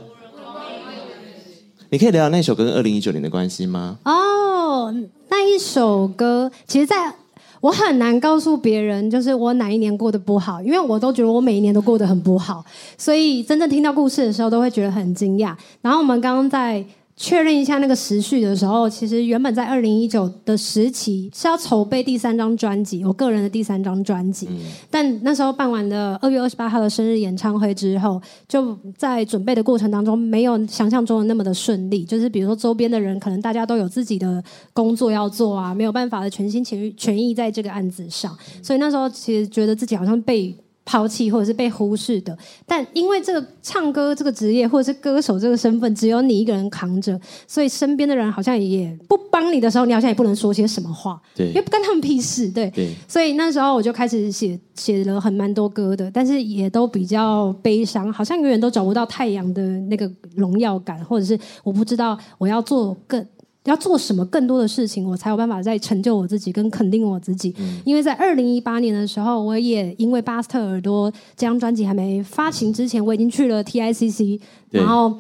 [1.91, 3.99] 你可以聊聊那首歌跟二零一九年的关系吗？
[4.05, 4.95] 哦，
[5.29, 7.13] 那一首歌，其实在
[7.61, 12.65] 我很难告诉别人，就是我哪一年过得不好，因为我都觉得我每一年都过得很不好，
[12.97, 15.55] 所以真正听到故事的时候，都会觉得很惊讶。
[15.83, 16.85] 然后我们刚刚在。
[17.23, 24.49] 确认一下那个时序的时候，其实原本在二零一九的时期是要筹备第三张专辑，我个人的第三张专辑。
[24.51, 24.59] 嗯、
[24.91, 28.19] 但那时候办完了二月二十八号的生日演唱会之后，
[28.49, 32.07] 就在准备的过程当中，没有想象中的那么的顺利。
[32.07, 34.43] 就是比如说周边的人，可能大家都有自己的
[34.73, 38.35] 工作要做啊，没有办法的全心全全意在这个案子上。
[38.63, 40.57] 所以那时候其实觉得自己好像被。
[40.91, 42.37] 抛弃或者是被忽视的，
[42.67, 47.17] 但因为这个唱歌这个职业或者是歌手这个身份，只有你一个人扛着，
[47.47, 63.25] 所以身边的人好像也不帮你的时候，你好像也不能说些什么话，对，因为不干他们屁事，对，对，所以那时候我就开始写写了很蛮多歌的，但是也都比较悲伤，好像永远都找不到太阳的那个荣耀感，或者是我不知道我要做更
[63.65, 67.55] 要做什么更多的事情，我才有办法再成就我自己跟肯定我自己。
[67.59, 74.41] 嗯、因为在二零一八年的时候，我也因为《巴斯特耳朵》这张专辑还没发行之前，我已经去了 TICC，
[74.71, 75.19] 然后。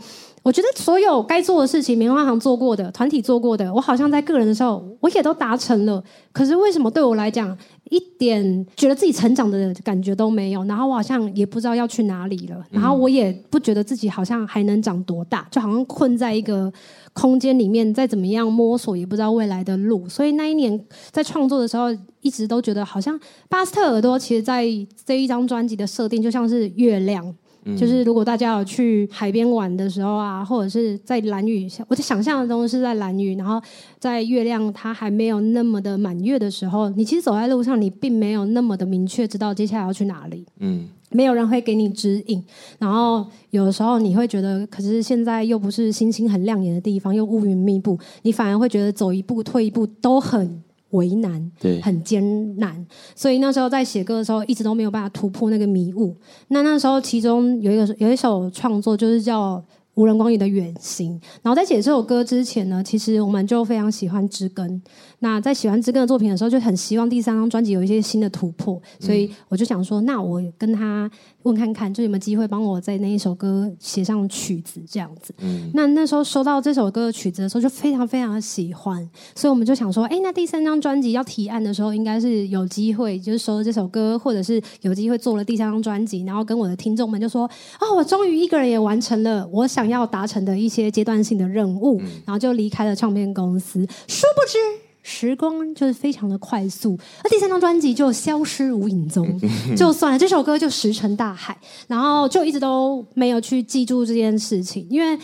[0.50, 6.02] 我觉得所有该做的事情，棉花糖做过的，团体做过的，我好像在个人的时候，我也都达成了。
[6.32, 7.56] 可是为什么对我来讲，
[7.88, 10.64] 一点觉得自己成长的感觉都没有？
[10.64, 12.66] 然后我好像也不知道要去哪里了。
[12.68, 16.72] 然后我也不觉得自己好像还能长多大，就好像困在一个
[17.12, 20.08] 空间里面，再怎么样摸索，也不知道未来的路。
[20.08, 23.16] 所以那一年在创作的时候，一直都觉得好像
[23.48, 24.66] 巴斯特耳朵，其实在
[25.06, 27.32] 这一张专辑的设定就像是月亮。
[27.76, 33.60] 就是如果大家有去海边玩的时候啊，或者是在蓝雨，我在想象的东西是在蓝雨，然后
[33.98, 40.46] 在月亮它还没有那么的满月的时候，你其实走在路上，你并没有那么的明确知道接下来要去哪里。
[40.58, 42.42] 嗯，没有人会给你指引，
[42.78, 50.62] 然后有的时候你会觉得，可是现在又不是星星很亮眼的地方，又乌云密布，你反而会觉得走一步退一步都很。
[50.90, 56.16] 为难，对，很艰难，所以那时候在写歌的时候，一直都没有办法突破那个迷雾。
[56.48, 59.56] 那那时候，其中有一个有一首创作，就是叫
[59.94, 61.18] 《无人光里的远行》。
[61.42, 64.82] 然后在写这首歌之前呢，其实我们就非常喜欢知根。
[65.20, 68.80] 那在喜欢知根的作品的时候，就很希望第三张专辑有一些新的突破。
[68.98, 71.10] 所以我就想说，那我跟他。
[71.44, 75.34] 问看看，就有没有机会帮我在那一首歌写上曲子这样子。
[75.38, 87.50] 嗯，那那时候收到这首歌的曲子的时候，就非常非常的喜欢，所以我们就想说，哎，那第三张专辑要提案的时候，应该是有机会，就是收了这首歌，或者是有机会做了第三张专辑，然后跟我的听众们就说，
[87.80, 93.80] 哦，我终于一个人也完成了我想要达成的一些阶段性的任务，然后就离开了唱片公司。
[94.06, 94.89] 殊不知。
[95.02, 99.26] 时光就是非常的快速，那第三张专辑就消失无影踪，
[99.76, 101.56] 就算了，这首歌就石沉大海，
[101.88, 105.18] 然后就一直都没有去记住这件事情，因为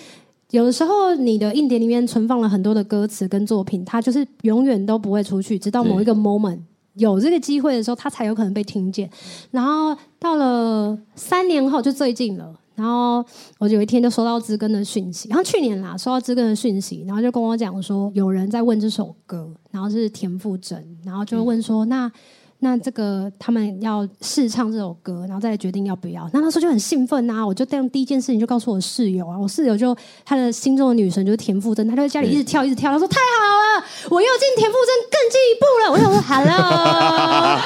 [0.51, 6.59] 有的时候你的硬碟里面存放了很多的歌词跟作品，它就是永远都不会出去，直到某一个 moment
[6.95, 9.11] 有这个机会的时候，它才有可能被听见。
[9.51, 12.55] 然后到了三年后，就最近了。
[12.77, 13.25] 然后
[13.59, 22.13] 我有一天就收到知根的讯息，然后去年啦收到知根的讯息，然后就跟我讲说有人在问这首歌，然后是田馥甄，然后就问说那。
[22.61, 26.29] 那这个他们要试唱这首歌，然后再来决定要不要。
[26.33, 27.47] 那那时候就很兴奋啊！
[27.47, 29.95] 我就这样第一件事情就告诉我室友啊，我室友就
[30.25, 32.91] 他的心中的女神就是田馥甄，他就在家里一直跳一直跳。
[32.91, 35.93] 他说太好了，我又进田馥甄更进一步了。
[35.93, 37.61] 我想说 Hello，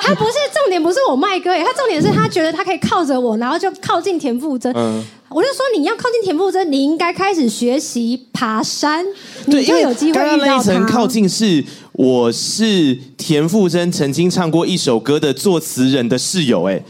[0.00, 4.72] 他不是重点，不是我卖歌耶，他重点是他觉得他可以靠着我，然后就靠近田馥甄。
[4.74, 9.04] 嗯，我就说你要靠近田馥甄，你应该开始学习爬山，
[9.44, 10.26] 你就有机会遇到他。
[10.26, 11.62] 刚刚那一层靠近是。
[11.92, 16.82] 我是田馥甄曾经唱过一首歌的作词人的室友，哎，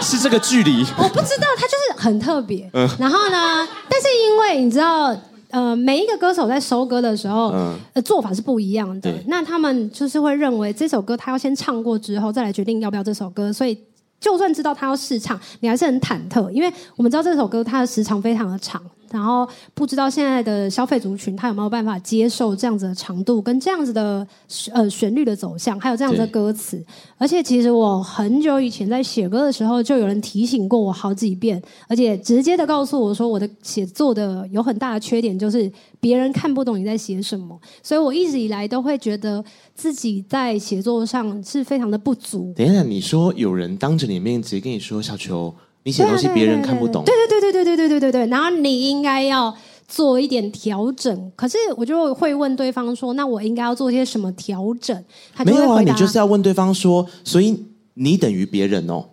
[0.00, 0.84] 是这个距离。
[0.98, 2.68] 我不知道，他就是很特别。
[2.72, 5.16] 嗯，然后呢，但是因为你知道，
[5.50, 9.12] 呃，每一个歌手在收歌的时候，嗯，呃，做法是不一样的。
[9.12, 13.78] 对那他们就是会认为这首歌他要先唱过之后，再来决定要不要这首歌，所以。
[14.20, 18.80] 就算知道他要试唱，你还是很忐忑，因为我们知道这首歌它的时长非常的长，
[19.12, 24.26] 然后不知道现在的消费族群他有没有办法接受这样子的长度跟这样子的
[24.72, 26.82] 呃旋律的走向，还有这样子的歌词。
[27.18, 35.70] 而且其实我很久以前在写歌的时候，就有人提醒过我好几遍，而且直接的告诉我说，我的写作的有很大的缺点就是。
[36.02, 42.52] 别人看不懂你在写什么，所以我一直以来都会觉得自己在写作上是非常的不足。
[42.56, 45.54] 等一下，你说有人当着你面直接跟你说：“小球，
[45.84, 49.54] 你写东西别人看不懂。”对对对对对对对对对对，然后你应该要
[49.88, 51.32] 做一点调整。
[51.36, 55.04] 可是我就会问对方说：“那我应该要做些什么调整？”
[55.34, 57.58] 他就会回答，没有啊，你就是要问对方说：“所以
[57.94, 59.04] 你等于别人哦？”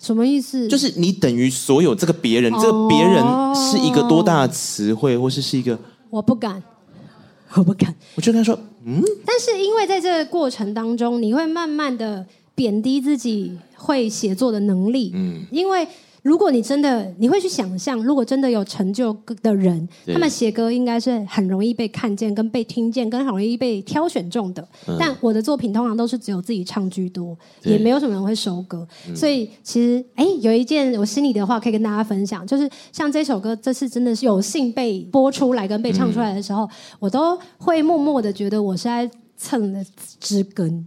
[0.00, 0.66] 什么意思？
[0.68, 3.22] 就是你等于所有这个别人，哦、这个别人
[3.54, 5.78] 是一个多大的词汇，或是是一个。
[6.10, 6.62] 我不敢，
[7.54, 7.94] 我不敢。
[8.16, 9.02] 我就跟他说，嗯。
[9.24, 15.86] 但是因为在这个过程当中，你会慢慢的贬低自己会写作的能力，嗯，因为。
[16.22, 19.12] 如果你真的，你会去想象，如果真的有成就
[19.42, 24.66] 的人，他们写歌应该是很容易被看见、跟被听见、跟很容易被挑选中的。
[24.86, 28.86] 嗯、但我的作品通常都是只有自己唱居多，也没有什么人会收歌。
[29.08, 36.70] 嗯、所以其实，哎，有一件我心里的话可以跟大家分享，就是像这首歌，这次真的是有幸被播出来跟被唱出来的时候，嗯、
[37.00, 39.84] 我都会默默的觉得我是在蹭了
[40.20, 40.86] 知根。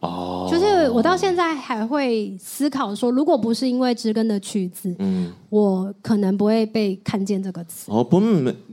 [0.00, 7.92] 哦，oh, 就是我到现在还会思考说，如果不是因为知根的曲子，嗯，我可能不会被看见这个词。
[7.92, 8.20] 哦，不，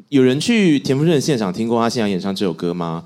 [0.09, 3.03] 有人去田馥甄的现场听过他现场演唱这首歌吗？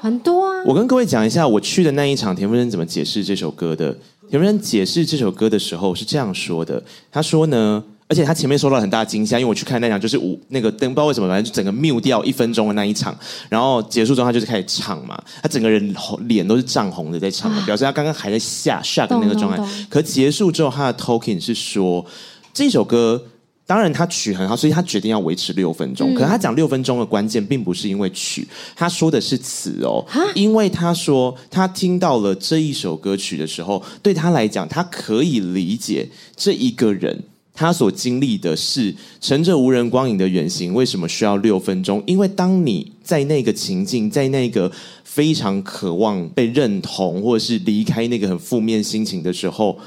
[0.00, 0.64] 很多啊。
[0.66, 3.94] 我跟各位讲一下，我去的那一场，田馥甄怎么解释这首歌的。
[4.30, 6.82] 田馥甄解释这首歌的时候是这样说的：
[7.12, 13.16] 他说呢，而且他前面受到了很大的惊吓，因为我去看那场就是舞那个灯，不知道为什么，反正就整个 mute 掉一分钟的那一场，
[13.48, 15.94] 然后结束之后他就是开始唱嘛，他整个人
[16.26, 19.86] 脸都是涨红的在唱，表示他刚刚还在下 shock 的那个状态。
[19.88, 22.04] 可结束之后他的 talking 是说
[22.52, 23.22] 这首歌。
[23.66, 26.12] 当然，他曲很好，所以他决定要维持六分钟。
[26.12, 28.44] 嗯、可是他讲六分钟的关键，并不是因为曲，
[28.74, 30.04] 他说的是词哦。
[30.34, 37.16] 因为他说他听到了这一首歌曲的时候，对他来讲，他可以理解这一个人
[37.60, 42.02] 他所经历的是乘着无人光影的远行，为什么需要六分钟？
[42.06, 44.72] 因为当你在那个情境，在那个
[45.04, 49.78] 非常渴望被认同，或者是离开那个很负面心情的时候。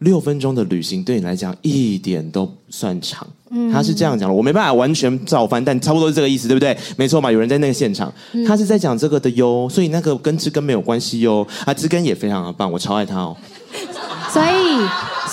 [0.00, 3.24] 六分钟的旅行对你来讲一点都不算长，
[3.70, 6.74] 他是这样讲的，我没办法完全照翻，但差不多是这个意思，对不对？
[6.96, 8.10] 没错嘛，有人在那个现场，
[8.46, 13.36] 他是在讲这个的哟，所以那个跟知根没有关系哟，啊，知根也非常的棒，我超爱他哦。
[14.32, 14.46] 所以，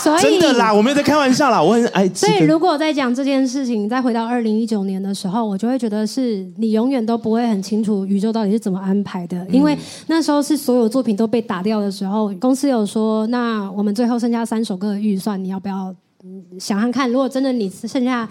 [0.03, 2.07] 所以真的啦，我没有在开玩笑啦，我很爱。
[2.09, 9.77] 所以，如果在讲这件事情，再回到二零一九年的时候，我就会觉得是你永远都不会很清楚宇宙到底是怎么安排的，因为
[10.07, 15.93] 那时候是所有作品都被打掉的时候，公司有说，那我们最后剩下三首歌的预算，你要不要
[16.59, 17.11] 想想看？
[17.11, 18.27] 如果真的你剩下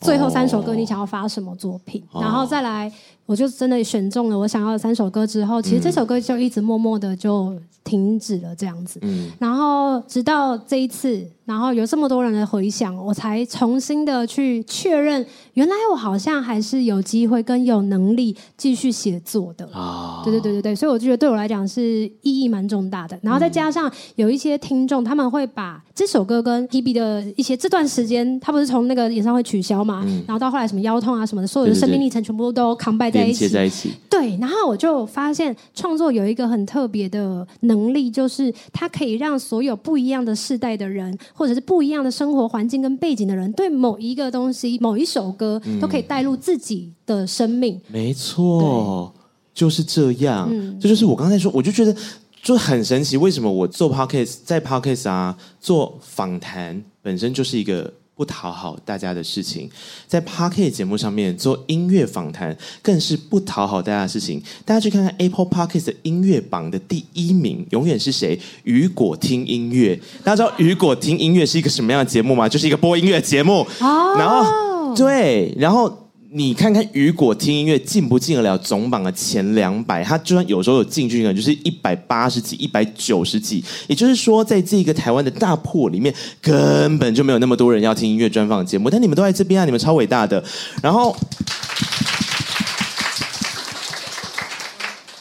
[0.00, 2.02] 最后三首歌，你想要发什么作品？
[2.12, 2.90] 然后再来，
[3.26, 7.54] 我就真的选中了我想要的三首歌之后，其实这首歌就一直默默的就。
[7.84, 20.22] 停止了这样子，嗯，然后直到这一次，然后有这么多人的回响，我才重新的去确认，原来我好像还是有机会跟有能力继续写作的啊！
[20.24, 23.18] 对对对对对，所以我就觉得对我来讲是意义蛮重大的。
[23.20, 33.92] 然后再加上有一些听众，他们会把这首歌跟 Hebe 的一些这段时间，他不是从那个演唱会取消嘛，嗯、然后到后来什么腰痛啊什么的，所有的生命历程全部都 combine 在一起，在一起。
[34.08, 47.74] 对，然后我就发现创作有一个很特别的能力，就是它可以让所有不一样的世代的人，或者是不一样的生活环境跟背景的人，对某一个东西、某一首歌，都可以带入自己的生命。
[47.74, 49.12] 嗯、没错，
[49.52, 50.48] 就是这样。
[50.50, 51.94] 嗯、这就是我刚才说，我就觉得
[52.42, 53.16] 就很神奇。
[53.16, 57.92] 为什么我做 podcast，在 podcast 啊做访谈，本身就是一个。
[58.14, 59.70] 不讨好大家的事情，
[60.06, 64.42] 在 p a r k e t 节目上面做音乐访谈，更是不讨好大家的事情。
[64.64, 68.38] 大家去看看 Apple p a r k e t 的音乐榜的第一名，永远是谁？
[68.64, 69.98] 雨果听音乐。
[70.22, 72.48] 大家知道雨果听音乐是一个什么样的节目吗？
[72.48, 73.66] 就是一个播音乐节目。
[73.80, 76.01] 哦，然后对，然后。
[76.34, 80.02] 你看看雨果听音乐进不进得了总榜的前两百？
[80.02, 83.62] 他就算有时候有进去可能，就是一百八十几、一百九十几。
[83.86, 88.88] 也就是说，在这个台湾的大破里面，根本就没有那么多人要听音乐专访节目。
[88.88, 90.42] 但你们都在这边啊，你们超伟大的。
[90.82, 91.14] 然后。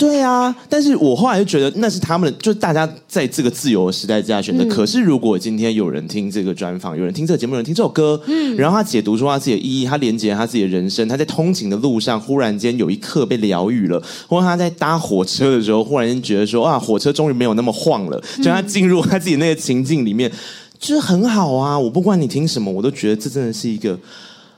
[0.02, 4.64] 对啊，但是我后来就觉得那是他们，就是大家在这个自由的时代之下选择。
[4.64, 20.32] 嗯、可是如果今天有人听这个专访，有人听这个节目，有人听这首歌，嗯，然后他解读出他自己的意义，他连接他自己的人生，他在通勤的路上忽然间有一刻被疗愈了，或者他在搭火车的时候忽然间觉得说啊，火车终于没有那么晃了，就他进入他自己那个情境里面，
[20.80, 21.78] 就是很好啊。
[21.78, 24.00] 我不管你听什么，我都觉得这真的是一个，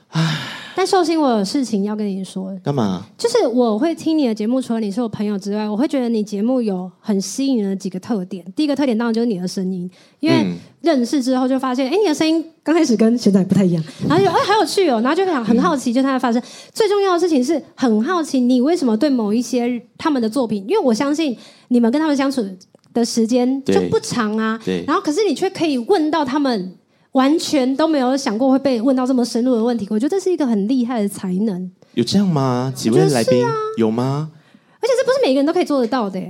[0.08, 0.53] 唉。
[0.76, 2.52] 但寿星，我有事情要跟你说。
[2.62, 3.04] 干嘛？
[3.16, 8.44] 就是我会听你的节目，除了你是我朋友之外，我会觉得你节目有很吸引人的几个特点。
[8.56, 9.88] 第一个特点当然就是你的声音，
[10.20, 10.46] 因为
[10.80, 16.40] 认识之后就发现，哎、嗯，你的声音刚开始跟现在不太一样，然后就哎，好有趣哦，然后就想很好奇，就它的发生。
[16.40, 20.64] 嗯、最重要的事情是很好奇，你为什么对某一些他们的作品？
[20.68, 21.36] 因为我相信
[21.68, 22.44] 你们跟他们相处
[22.92, 26.74] 的时间就不长啊，然后可是你却可以问到他们。
[27.14, 31.70] 完全都没有想过会被问到这么深入的问题，我觉得这是一个很厉害的才能。
[31.94, 32.72] 有这样吗？
[32.74, 34.30] 几位来宾、啊、有吗？
[34.80, 36.20] 而且这不是每个人都可以做得到的。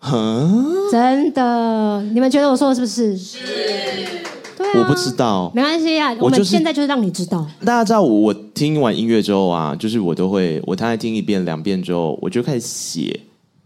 [0.00, 2.02] 嗯，真的？
[2.14, 3.14] 你们觉得我说的是不是？
[3.14, 3.38] 是。
[4.56, 4.80] 对啊。
[4.80, 5.52] 我不知道。
[5.54, 7.46] 没关系啊，我们现在就是让你知道。
[7.60, 13.20] 大家知道我，我听完音乐之后啊，就是我都会，我大概听一遍、两遍之后，我就开始写，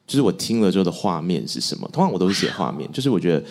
[0.04, 1.88] 就是我听了之后的画面是什么。
[1.92, 3.44] 通常我都是写画面，就是我觉得。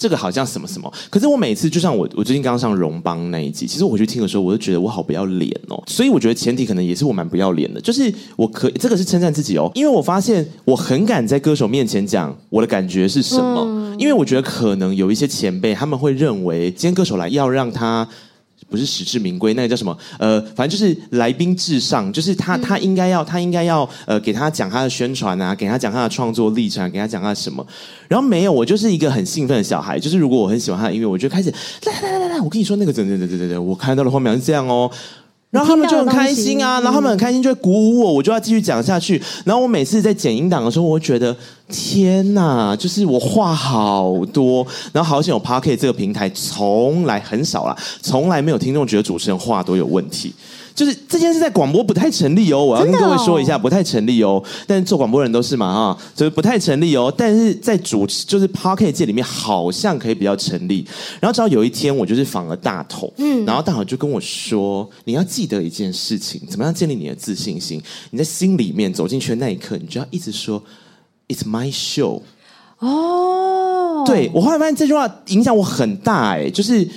[0.00, 5.80] 这个好像什么什么，可是我每次就像我，我最近刚上荣邦那一集，其实我回去听的时候，我就觉得我好不要脸哦。
[5.86, 18.08] 所以我觉得前提可能也是我蛮不要脸的，就是我可以这个是称赞自己哦，因为我发现我很敢在歌手面前讲我的感觉是什么，嗯、因为我觉得可能有一些前辈他们会认为今天歌手来要让他。
[18.70, 19.96] 不是实至名归，那个叫什么？
[20.18, 27.66] 呃，反正就是来宾至上，就是他，他应该要，他应该要，呃，给他讲他的宣传啊，给他讲他的创作历程，给他讲他什么。
[28.08, 31.52] 然后没有，我就是一个很兴奋的小孩，就是如果我很喜欢他的音乐，我就开始
[31.84, 34.90] 来来来来来，我跟你说那个，对对对对对对，我看到的画面是这样哦。
[35.50, 39.20] 然后他们就很开心啊，然后他们很开心就会鼓舞我，我就要继续讲下去。
[39.44, 41.36] 然后我每次在剪音档的时候，我会觉得
[41.68, 50.32] 天哪，就是我话好多，然后好险有 Parket 这个平台，从来很少啦，从来没有听众觉得主持人话多有问题。
[50.74, 54.42] 就是这件事在广播不太成立哦，我要跟各位说一下，不太成立哦。
[54.66, 57.12] 但是做广播人都是嘛哈，就是不太成立哦。
[57.16, 60.86] 但是在主持就是 Podcast 界里面，好像可以比较成立。
[61.20, 67.82] 然后直到有一天，我就是访了大头，嗯，然后大头就跟我说：“你要记得一件事情，怎么样建立你的自信心？
[68.10, 70.62] 你在心里面走进去的那一刻，你就要一直说
[71.28, 72.22] ‘It's my show’。”
[72.78, 76.88] 哦，对，我后来发现这句话影响我很大，哎，就是。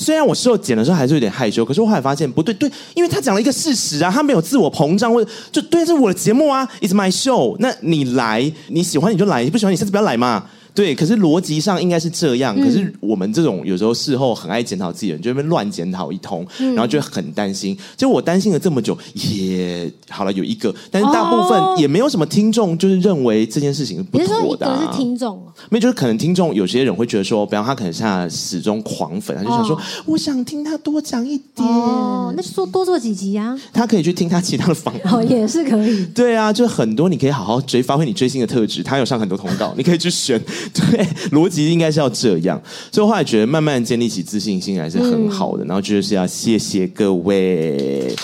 [0.00, 7.56] 虽然我事后剪的时候还是有点害羞，可是我后来发现不对，对，因为他讲了一个事实啊，他没有自我膨胀，或者就对，这是我的节目啊，It's my show。
[7.58, 10.46] 那你来，你喜欢你就来，你不喜欢你下次不要来嘛。
[10.78, 12.54] 对，可是逻辑上应该是这样。
[12.54, 17.76] 可是我们这种有时候事后很爱检讨自己的人，就会乱检讨一通，然后就会很担心。
[17.96, 24.74] 就我担心了这么久，也好了有一个，但是大部分也没有什么听众就是认为这件事情是不妥的、啊。
[24.76, 25.42] 你是说是听众？
[25.68, 29.76] 没有，就是可能听众有些人会觉得说，比方他可能是他始终狂粉，他就想说，
[30.06, 31.68] 我想听他多讲一点。
[31.68, 33.58] 哦，那就说多做几集啊。
[33.72, 35.10] 他可以去听他其他的访谈。
[35.12, 36.06] 哦，也是可以。
[36.14, 38.80] 对啊，就很多你可以好好追，发挥你追星的特质。
[38.84, 40.40] 他有上很多通告，你可以去选。
[40.74, 42.60] 对，逻辑应该是要这样，
[42.92, 45.64] 所以我后来觉得慢慢建立起自信心还是很好的。
[45.64, 48.14] 嗯、然后就是要谢谢各位，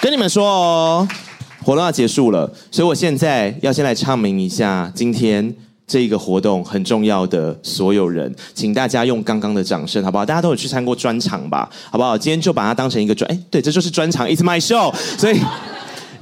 [0.00, 1.08] 跟你们说哦，
[1.62, 5.54] 活动要结束了，所以我现在要先来唱名一下今天
[5.86, 10.26] 这一个活动很重要的所有人，请大家用刚刚的掌声好不好？
[10.26, 12.16] 大家都有去参过专场吧，好不好？
[12.16, 15.38] 今天就把它当成一个专，哎，对，这就是专场，It's my show，所以。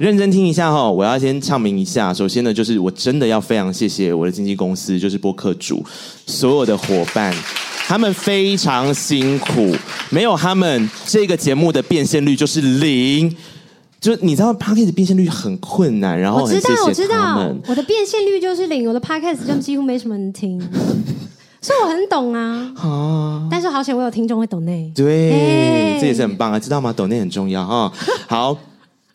[0.01, 2.11] 认真听一下哈，我要先唱明一下。
[2.11, 5.85] 首先呢，就是我真的要非常谢谢我的经纪公司，就是播客主
[6.25, 7.31] 所有的伙伴，
[7.85, 9.75] 他们非常辛苦，
[10.09, 13.37] 没有他们，这个节目的变现率就是零。
[13.99, 16.41] 就你知道 Podcast 的变现率很困难，然后。
[16.41, 20.59] 我知道，我知道，我的变现率就是零，我的 Podcast 就几乎没什么人听，
[21.61, 22.73] 所以我很懂啊。
[22.75, 26.91] 啊但是好险我有听众会懂内，对，欸、这也是很棒啊，知道吗？
[26.91, 27.93] 懂内很重要哈。
[28.27, 28.57] 好。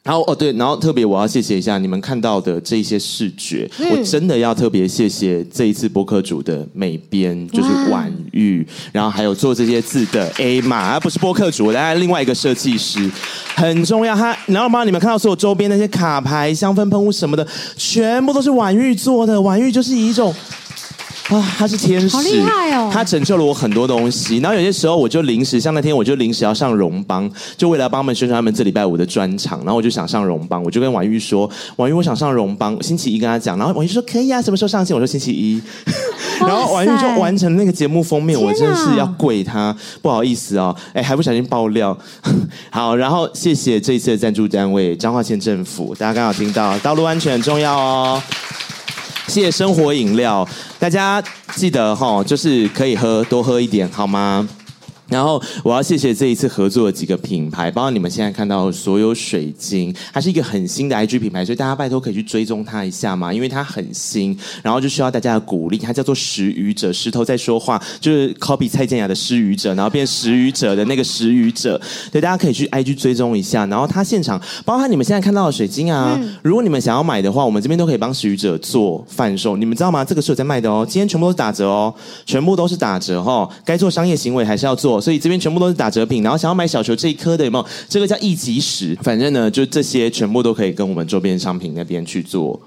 [0.06, 13.10] 然后哦对，然后特别我要谢谢一下你们看到的这些视觉，嗯、我真的要特别谢谢这一次播客组的美编，就是婉玉，然后还有做这些字的 A 嘛，而不是播客组，大家另外一个设计师
[13.56, 14.14] 很重要。
[14.14, 17.46] 他然后帮你们看到所有周边那些卡牌、香氛喷雾什么的，
[17.76, 19.40] 全部都是婉玉做的。
[19.42, 20.32] 婉玉就是以一种。
[21.28, 22.88] 啊，他是天使，好厉害哦！
[22.92, 24.38] 他拯救了我很多东西。
[24.38, 29.58] 然后有些时候，我就临时，像那天，我就临时要上荣邦，就为了帮他们宣传他们这礼拜五的专场。
[29.60, 35.60] 然后我就想上荣邦，我就跟婉玉说：“婉玉，我想上荣邦，星期一跟他讲。”然后婉玉说：“可以啊，什么时候上线？”我说：“星期一。”
[36.38, 41.96] 然后婉玉就完成那个节目封面，我真的是要跪他，不好意思哦，哎，还不小心爆料。
[42.70, 48.22] 好，然后谢谢这一次的赞助单位彰化县政府，大家刚好听到，道路安全很重要哦。
[49.28, 50.46] 谢谢生活饮料，
[50.78, 51.22] 大家
[51.54, 54.48] 记得哈，就是可以喝多喝一点，好吗？
[55.08, 65.78] 然后我要谢谢这一次合作的几个品牌，包括你们现在看到的所有水晶，它是一个很新的 IG 品牌，所以大家拜托可以去追踪它一下嘛，因为它很新，然后就需要大家的鼓励。
[65.78, 71.80] 它叫做食语者，石头在说话，就是 copy 蔡健雅的失语者，然后变食语者的那个食语者，
[72.10, 73.64] 对，大家可以去 IG 追踪一下。
[73.66, 79.56] 然后它现场，包括你们现在看到的水晶啊，嗯、如果你们想要买的话，我们这边都可以帮食语者做贩售。
[79.56, 80.04] 你们知道吗？
[80.04, 84.95] 这个是有在卖的哦，今天全部都是打折哦，全部都是打折哦，该做商业行为还是要做。
[85.00, 87.66] 所以这边全部都是打折品，然后想要买小球这一颗的有没有？
[87.88, 92.60] 这个叫一级石，反正呢，就这些全部都可以跟我们周边商品那边去做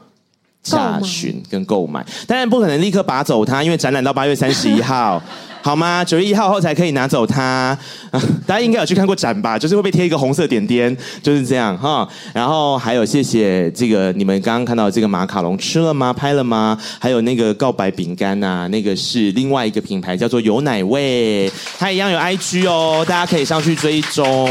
[0.64, 2.06] 查询跟购买。
[2.28, 5.22] 当然不可能立刻拔走它，因为展览到八月三十一号。
[5.62, 6.06] 好吗？
[6.06, 7.78] 九月一号后才可以拿走它。
[8.12, 9.60] 啊， 大家应该有去看过展吧？
[9.60, 12.08] 就是会被贴一个红色点点，就是这样哈。
[12.34, 16.14] 然后还有谢谢这个你们刚刚看到的这个马卡龙吃了吗？
[16.14, 16.80] 拍了吗？
[16.98, 24.50] 还有那个告白饼干呐，那个是另外一个品牌叫做有奶味，它一样有 IG 哦，大家可以上去追踪。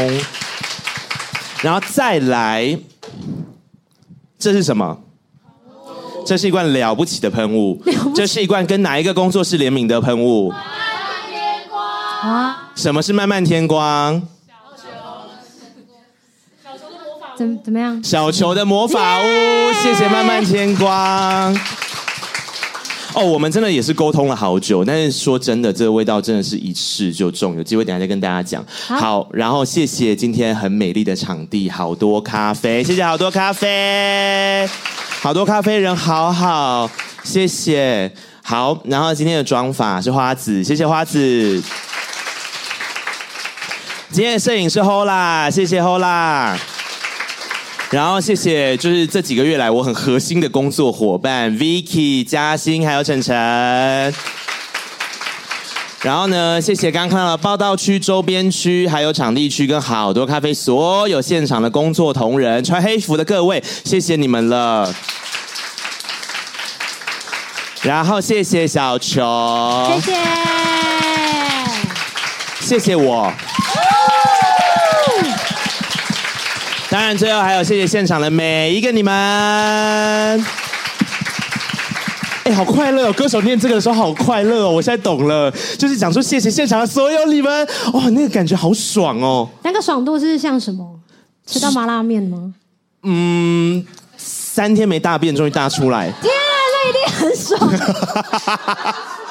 [1.63, 2.77] 然后再来，
[4.37, 4.95] 这是什么？
[6.29, 7.81] 这是一罐了不起的喷雾，
[8.13, 10.53] 这是一罐跟哪一个工作室联名的喷雾？
[12.21, 12.69] 啊！
[12.75, 14.21] 什么是漫漫天光？
[14.47, 14.93] 小球，
[16.93, 18.03] 的魔法屋怎怎么样？
[18.03, 19.23] 小球的魔法屋!
[19.81, 21.59] 谢谢漫漫天光。
[23.15, 27.57] 哦，我们真的也是沟通了好久，但是说真的，这个味道真的是一试就中。
[27.57, 28.63] 有机会等下再跟大家讲。
[28.87, 34.69] 好，好，然后谢谢今天很美丽的场地，好多咖啡，谢谢好多咖啡，
[35.21, 36.89] 好多咖啡人好好，
[37.23, 38.09] 谢谢。
[38.41, 41.61] 好，然后今天的妆法是花子，谢谢花子。
[44.11, 46.57] 今天的摄影师 Hola，谢谢 Hola。
[47.91, 54.13] 然后谢谢，就是这几个月来我很核心的工作伙伴 Vicky、嘉欣还有晨晨。
[56.01, 64.93] 然后呢，谢谢刚刚看到的报道区、周边区，还有场地区跟好多咖啡，所有现场的工作同仁，穿黑服的各位，谢谢你们了。
[67.81, 70.17] 然后谢谢小球，谢谢，
[72.61, 73.31] 谢谢我。
[76.89, 80.58] 当然，最后还有谢谢现场的每一个你们。
[82.49, 83.13] 哎，好快乐哦！
[83.13, 84.71] 歌手念这个的时候好快乐哦！
[84.71, 87.67] 我现在懂了，就是讲说谢谢现场的所有你们。
[87.93, 89.47] 哇，那个感觉好爽哦！
[89.61, 90.99] 那个爽度是像什么？
[91.45, 92.51] 吃到麻辣面吗？
[93.03, 93.85] 嗯，
[94.17, 96.11] 三天没大便，终于大出来。
[96.23, 97.59] 天啊，那一定很爽。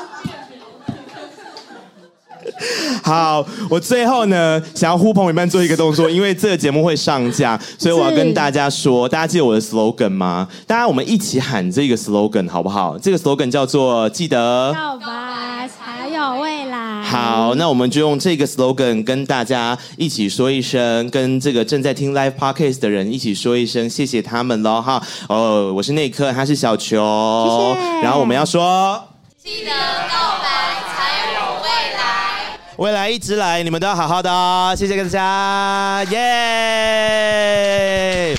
[3.02, 10.48] 好，我最后呢，想要呼朋引伴做一个动作，因为这个节目会上架， 所以我要跟大家说，大家记得我的 slogan 吗？
[10.66, 12.98] 大家我们一起喊这个 slogan 好不好？
[12.98, 17.02] 这个 slogan 叫做“记得告白才有未来”。
[17.05, 25.02] 好，那我们就用这个 slogan 跟大家一起说一声，跟这个正在听 live podcast 的人一起说一声，谢谢他们喽哈。
[25.28, 28.02] 哦，我是内克，他是小球，谢谢。
[28.02, 29.02] 然后我们要说，
[29.43, 30.57] 记得告白。
[32.79, 34.73] 未来一直来，你们都要好好的哦！
[34.79, 38.37] 谢谢大家，耶、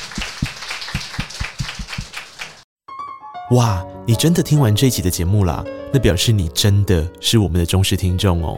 [3.51, 5.61] 哇，你真的听完这一集的节目啦？
[5.91, 8.57] 那表示你真的是我们的忠实听众哦。